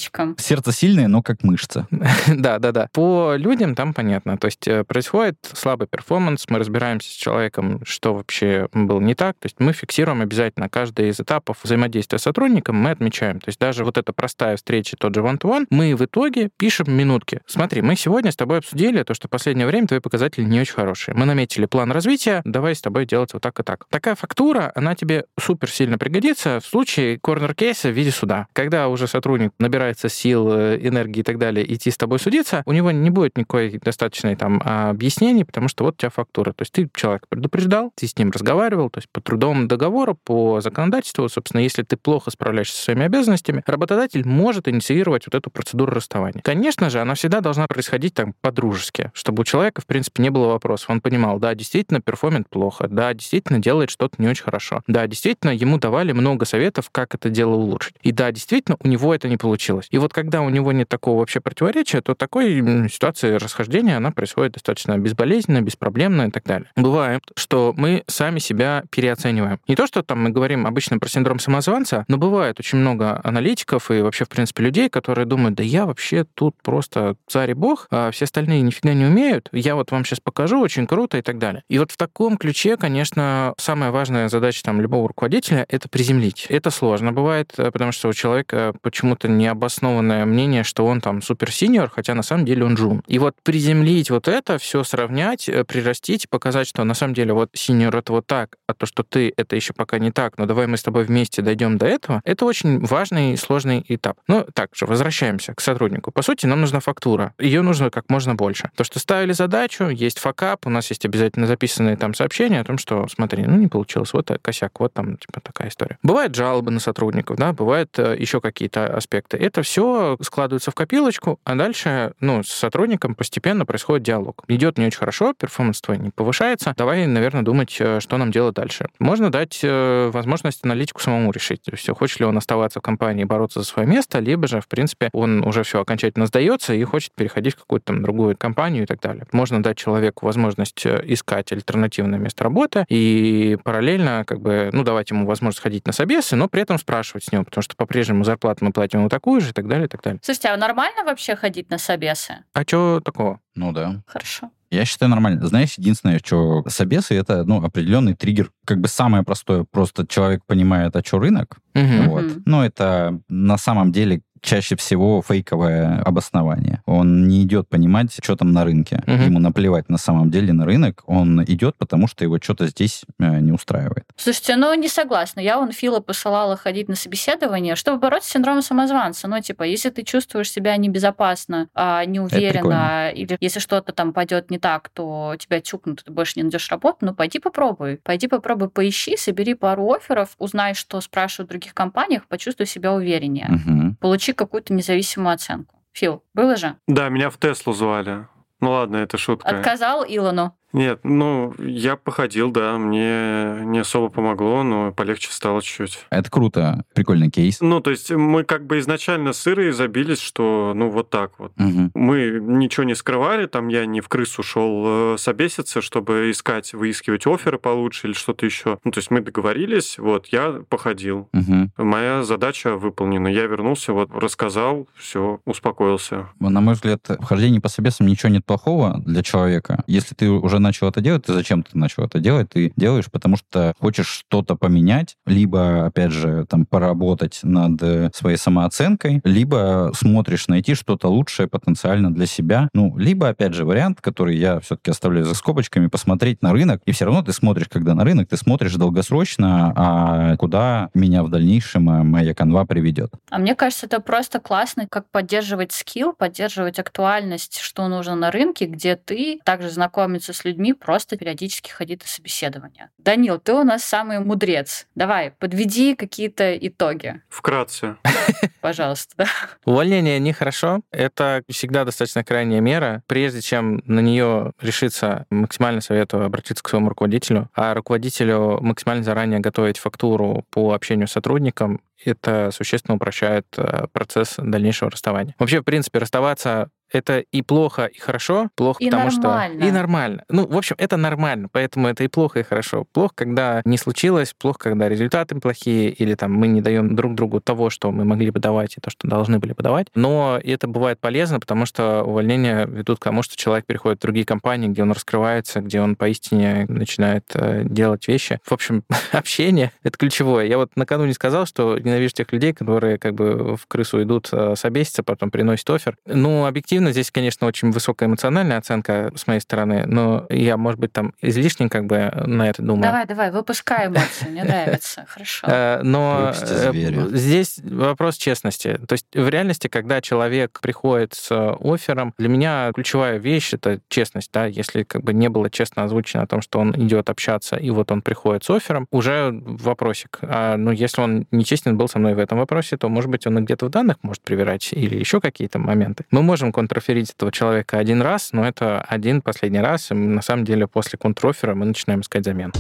[0.06, 0.36] сердечком.
[0.38, 1.88] Сердце сильное, но как мышца.
[2.28, 2.90] Да, да, да.
[2.94, 4.38] По людям там понятно.
[4.38, 9.38] То есть э, происходит слабый перформанс, мы разбираемся с человеком, что вообще было не так.
[9.40, 13.40] То есть мы фиксируем обязательно каждый из этапов взаимодействия с сотрудником, мы отмечаем.
[13.40, 17.42] То есть даже вот эта простая встреча, тот же one-to-one, мы в итоге пишем минутки.
[17.46, 20.74] Смотри, мы сегодня с тобой обсудили то, что в последнее время твои показатели не очень
[20.74, 21.16] хорошие.
[21.16, 23.86] Мы наметили план развития, давай с тобой делать вот так и так.
[23.90, 28.48] Такая фактура, она тебе супер сильно пригодится в случае корнер-кейса в виде суда.
[28.54, 29.52] Когда уже сотрудник
[29.86, 33.38] набирается сил, э, энергии и так далее, идти с тобой судиться, у него не будет
[33.38, 36.54] никакой достаточной там объяснений, потому что вот у тебя фактура.
[36.54, 40.62] То есть ты человека предупреждал, ты с ним разговаривал, то есть по трудовому договору, по
[40.62, 45.94] законодательству, собственно, если ты плохо справляешься со своими обязанностями, работодатель может инициировать вот эту процедуру
[45.94, 46.42] расставания.
[46.42, 50.48] Конечно же, она всегда должна происходить там по-дружески, чтобы у человека, в принципе, не было
[50.48, 50.90] вопросов.
[50.90, 54.82] Он понимал, да, действительно, перформит плохо, да, действительно, делает что-то не очень хорошо.
[54.88, 57.96] Да, действительно, ему давали много советов, как это дело улучшить.
[58.02, 59.75] И да, действительно, у него это не получилось.
[59.90, 64.54] И вот когда у него нет такого вообще противоречия, то такой ситуации расхождения, она происходит
[64.54, 66.70] достаточно безболезненно, беспроблемно и так далее.
[66.76, 69.60] Бывает, что мы сами себя переоцениваем.
[69.68, 73.92] Не то, что там мы говорим обычно про синдром самозванца, но бывает очень много аналитиков
[73.92, 77.88] и вообще, в принципе, людей, которые думают, да я вообще тут просто царь и бог,
[77.92, 81.38] а все остальные нифига не умеют, я вот вам сейчас покажу, очень круто и так
[81.38, 81.64] далее.
[81.70, 86.46] И вот в таком ключе, конечно, самая важная задача там любого руководителя— это приземлить.
[86.50, 89.28] Это сложно бывает, э, потому что у человека почему-то
[89.66, 93.02] необоснованное мнение, что он там супер-синьор, хотя на самом деле он джун.
[93.08, 97.50] И вот приземлить вот это, все сравнять, э, прирастить, показать, что на самом деле вот
[97.54, 100.68] синьор— это вот так, а то, что ты, это еще пока не так, но давай
[100.68, 104.18] мы с тобой вместе дойдем до этого, это очень важный и сложный этап.
[104.28, 106.12] Ну, также возвращаемся к сотруднику.
[106.12, 107.34] По сути, нам нужна фактура.
[107.40, 108.70] Ее нужно как можно больше.
[108.76, 112.78] То, что ставили задачу, есть fuckup, у нас есть обязательно записанные там сообщения о том,
[112.78, 115.98] что, смотри, ну не получилось, вот косяк, вот там типа такая история.
[116.04, 119.38] Бывают жалобы на сотрудников, да, бывают э, еще какие-то аспекты.
[119.38, 124.44] Это все складывается в копилочку, а дальше, ну, с сотрудником постепенно происходит диалог.
[124.48, 128.56] Идет не очень хорошо, performance твой не повышается, давай, наверное, думать, э, что нам делать
[128.56, 128.88] дальше.
[129.00, 133.60] Можно дать э, возможность аналитику самому решить, все, хочет ли он оставаться в компании бороться
[133.60, 137.56] за свое место, либо же, в принципе, он уже все окончательно сдается и хочет переходить
[137.56, 139.26] в какую-то там другую компанию и так далее.
[139.32, 145.10] Можно дать человеку возможность э, искать альтернативное место работы и параллельно как бы, ну, давать
[145.12, 148.66] ему возможность ходить на собесы, но при этом спрашивать с него, потому что по-прежнему зарплату
[148.66, 150.20] мы платим ему такую же и так далее, и так далее.
[150.24, 152.44] Слушайте, а нормально вообще ходить на собесы?
[152.54, 153.40] А что такого?
[153.56, 154.02] Ну да.
[154.06, 154.52] Хорошо.
[154.72, 155.46] Я считаю нормально.
[155.46, 158.52] Знаешь, единственное, что собесы это ну, определенный триггер.
[158.66, 161.58] Как бы самое простое, просто человек понимает, а что рынок.
[161.74, 162.10] Мгм.
[162.10, 162.26] Вот.
[162.46, 166.82] Но это на самом деле чаще всего фейковое обоснование.
[166.86, 169.04] Он не идет понимать, что там на рынке.
[169.06, 169.26] Мгм.
[169.26, 171.04] Ему наплевать на самом деле на рынок.
[171.08, 174.06] Он идет, потому что его что-то здесь э, не устраивает.
[174.16, 175.40] Слушайте, ну не согласна.
[175.40, 179.28] Я вон Фила посылала ходить на собеседование, чтобы бороться с синдромом самозванца.
[179.28, 184.60] Ну, типа, если ты чувствуешь себя небезопасно, а, неуверенно, или если что-то там пойдет не
[184.60, 187.98] так, то тебя тюкнут, ты больше не найдешь работу, ну пойди попробуй.
[188.04, 193.48] Пойди попробуй, поищи, собери пару офферов, узнай, что спрашивают в других компаниях, почувствуй себя увереннее.
[193.50, 193.96] Мгм.
[193.96, 195.82] Получи какую-то независимую оценку.
[195.94, 196.76] Фил, было же?
[196.88, 198.28] Да, меня в Теслу звали.
[198.60, 199.48] Ну ладно, это шутка.
[199.48, 200.58] Отказал Илону.
[200.76, 206.06] Нет, ну, я походил, да, мне не особо помогло, но полегче стало чуть-чуть.
[206.10, 206.84] Это круто.
[206.94, 207.62] Прикольный кейс.
[207.62, 211.54] Ну, то есть мы как бы изначально сырые забились, что ну вот так вот.
[211.56, 211.92] Мгм.
[211.94, 217.26] Мы ничего не скрывали, там я не в крысу шел э, собеситься, чтобы искать, выискивать
[217.26, 218.78] оферы получше или что-то еще.
[218.84, 221.30] Ну, то есть мы договорились, вот, я походил.
[221.32, 221.72] Мгм.
[221.78, 223.30] Моя задача выполнена.
[223.30, 226.28] Я вернулся, вот, рассказал, все, успокоился.
[226.42, 229.82] На мой взгляд, в хождении по собесам ничего нет плохого для человека.
[229.88, 232.50] Если ты уже начал это делать, ты зачем ты начал это делать?
[232.50, 238.38] Ты делаешь, потому что хочешь что-то поменять, либо, опять же, там, поработать над э, своей
[238.38, 242.70] самооценкой, либо смотришь найти что-то лучшее потенциально для себя.
[242.74, 246.82] Ну, либо, опять же, вариант, который я все-таки оставляю за скобочками, посмотреть на рынок.
[246.86, 251.30] И все равно ты смотришь, когда на рынок, ты смотришь долгосрочно, а куда меня в
[251.30, 253.12] дальнейшем э, моя канва приведет.
[253.30, 258.66] А мне кажется, это просто классно, как поддерживать скилл, поддерживать актуальность, что нужно на рынке,
[258.66, 262.90] где ты также знакомиться с людьми, людьми просто периодически ходить на собеседование.
[262.98, 264.88] Данил, ты у нас самый мудрец.
[264.96, 267.22] Давай, подведи какие-то итоги.
[267.30, 267.98] Вкратце.
[268.62, 269.28] Пожалуйста, да.
[269.66, 270.82] Увольнение нехорошо.
[270.92, 273.04] Это всегда достаточно крайняя мера.
[273.08, 277.50] Прежде чем на нее решиться, максимально советую обратиться к своему руководителю.
[277.54, 284.36] А руководителю максимально заранее готовить фактуру по общению с сотрудником это существенно упрощает э, процесс
[284.38, 285.36] дальнейшего расставания.
[285.40, 288.50] Вообще, в принципе, расставаться это и плохо, и хорошо.
[288.56, 289.60] Плохо, и потому нормально.
[289.60, 289.68] что...
[289.68, 290.24] И нормально.
[290.30, 292.86] Ну, в общем, это нормально, поэтому это и плохо, и хорошо.
[292.92, 297.42] Плохо, когда не случилось, плохо, когда результаты плохие, или там мы не даем друг другу
[297.42, 299.88] того, что мы могли бы давать, и то, что должны были бы давать.
[299.96, 304.26] Но это бывает полезно, потому что увольнения ведут к тому, что человек переходит в другие
[304.26, 308.40] компании, где он раскрывается, где он поистине начинает э, делать вещи.
[308.44, 310.46] В общем, общение— это ключевое.
[310.46, 314.56] Я вот накануне сказал, что ненавижу тех людей, которые как бы в крысу идут э,
[314.56, 315.98] собеситься, потом приносят офер.
[316.06, 320.92] Ну, объективно здесь, конечно, очень высокая эмоциональная оценка с моей стороны, но я, может быть,
[320.92, 322.84] там излишне как бы на это думаю.
[322.84, 325.48] Давай, давай, выпускай эмоции, мне нравится, хорошо.
[325.50, 328.80] Э, но э, здесь вопрос честности.
[328.88, 334.32] То есть в реальности, когда человек приходит с оффером, для меня ключевая вещь— это честность.
[334.34, 334.46] Да?
[334.46, 337.92] Если как бы не было честно озвучено о том, что он идет общаться, и вот
[337.92, 340.20] он приходит с оффером, уже вопросик.
[340.22, 343.44] А, ну, если он нечестен был со мной в этом вопросе, то, может быть, он
[343.44, 346.06] где-то в данных может привирать или еще какие-то моменты.
[346.12, 349.92] Мы можем контроферить этого человека один раз, но это один последний раз.
[349.92, 352.54] И на самом деле после контрофера мы начинаем искать замену.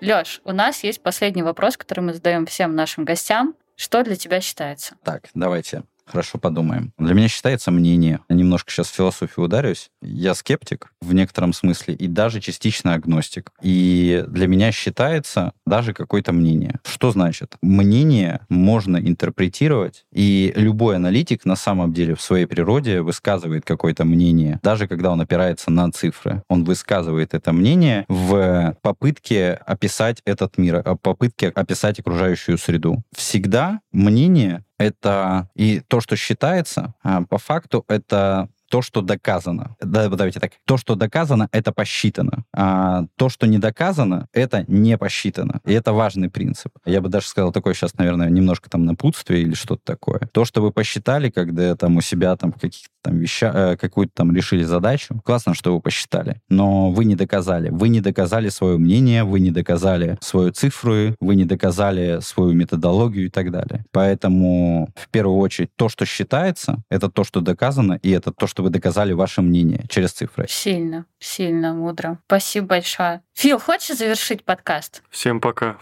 [0.00, 3.54] Лёш, у нас есть последний вопрос, который мы задаем всем нашим гостям.
[3.76, 4.96] Что для тебя считается?
[5.04, 6.92] Так, давайте Хорошо подумаем.
[6.98, 8.18] Для меня считается мнение.
[8.28, 9.90] Я немножко сейчас в философию ударюсь.
[10.02, 13.52] Я скептик в некотором смысле и даже частично агностик.
[13.62, 16.80] И для меня считается даже какое-то мнение.
[16.84, 17.54] Что значит?
[17.62, 24.58] Мнение можно интерпретировать, и любой аналитик на самом деле в своей природе высказывает какое-то мнение,
[24.64, 26.42] даже когда он опирается на цифры.
[26.48, 33.04] Он высказывает это мнение в попытке описать этот мир, в попытке описать окружающую среду.
[33.14, 39.76] Всегда мнение это и то, что считается, а по факту это то, что доказано.
[39.80, 40.52] Да, давайте так.
[40.64, 42.44] То, что доказано, это посчитано.
[42.54, 45.60] А то, что не доказано, это не посчитано.
[45.66, 46.72] И это важный принцип.
[46.86, 50.20] Я бы даже сказал такое сейчас, наверное, немножко там напутствие или что-то такое.
[50.32, 54.34] То, что вы посчитали, когда там у себя там каких-то там вещах, э, какую-то там
[54.34, 56.40] решили задачу, классно, что вы посчитали.
[56.48, 57.70] Но вы не доказали.
[57.70, 63.26] Вы не доказали свое мнение, вы не доказали свою цифру, вы не доказали свою методологию
[63.26, 63.84] и так далее.
[63.90, 68.59] Поэтому в первую очередь то, что считается, это то, что доказано, и это то, что
[68.60, 70.46] что вы доказали ваше мнение через цифры.
[70.46, 72.18] Сильно, сильно, мудро.
[72.26, 73.22] Спасибо большое.
[73.32, 75.02] Фил, хочешь завершить подкаст?
[75.08, 75.78] Всем пока.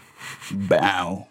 [0.49, 1.27] Бау.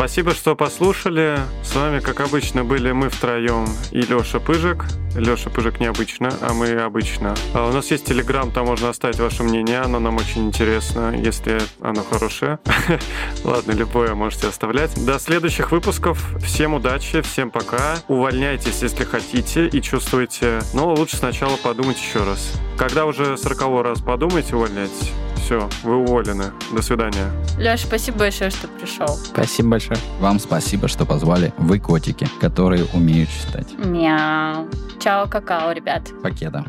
[0.00, 1.40] Спасибо, что послушали.
[1.62, 4.86] С вами, как обычно, были мы втроем и Леша Пыжик.
[5.14, 7.34] Леша Пыжик необычно, а мы обычно.
[7.52, 11.60] А у нас есть Телеграм, там можно оставить ваше мнение, оно нам очень интересно, если
[11.82, 12.58] оно хорошее.
[13.44, 15.04] Ладно, любое можете оставлять.
[15.04, 16.34] До следующих выпусков.
[16.42, 17.98] Всем удачи, всем пока.
[18.08, 20.62] Увольняйтесь, если хотите и чувствуете.
[20.72, 22.54] Но лучше сначала подумать еще раз.
[22.78, 25.12] Когда уже сороковой раз подумайте, увольняйтесь.
[25.50, 26.44] Все, вы уволены.
[26.72, 27.28] До свидания.
[27.58, 29.08] Леш, спасибо большое, что пришел.
[29.08, 29.98] Спасибо большое.
[30.20, 31.52] Вам спасибо, что позвали.
[31.58, 33.66] Вы котики, которые умеют читать.
[33.84, 34.68] Мяу.
[35.00, 36.02] Чао, какао, ребят.
[36.22, 36.64] Покеда.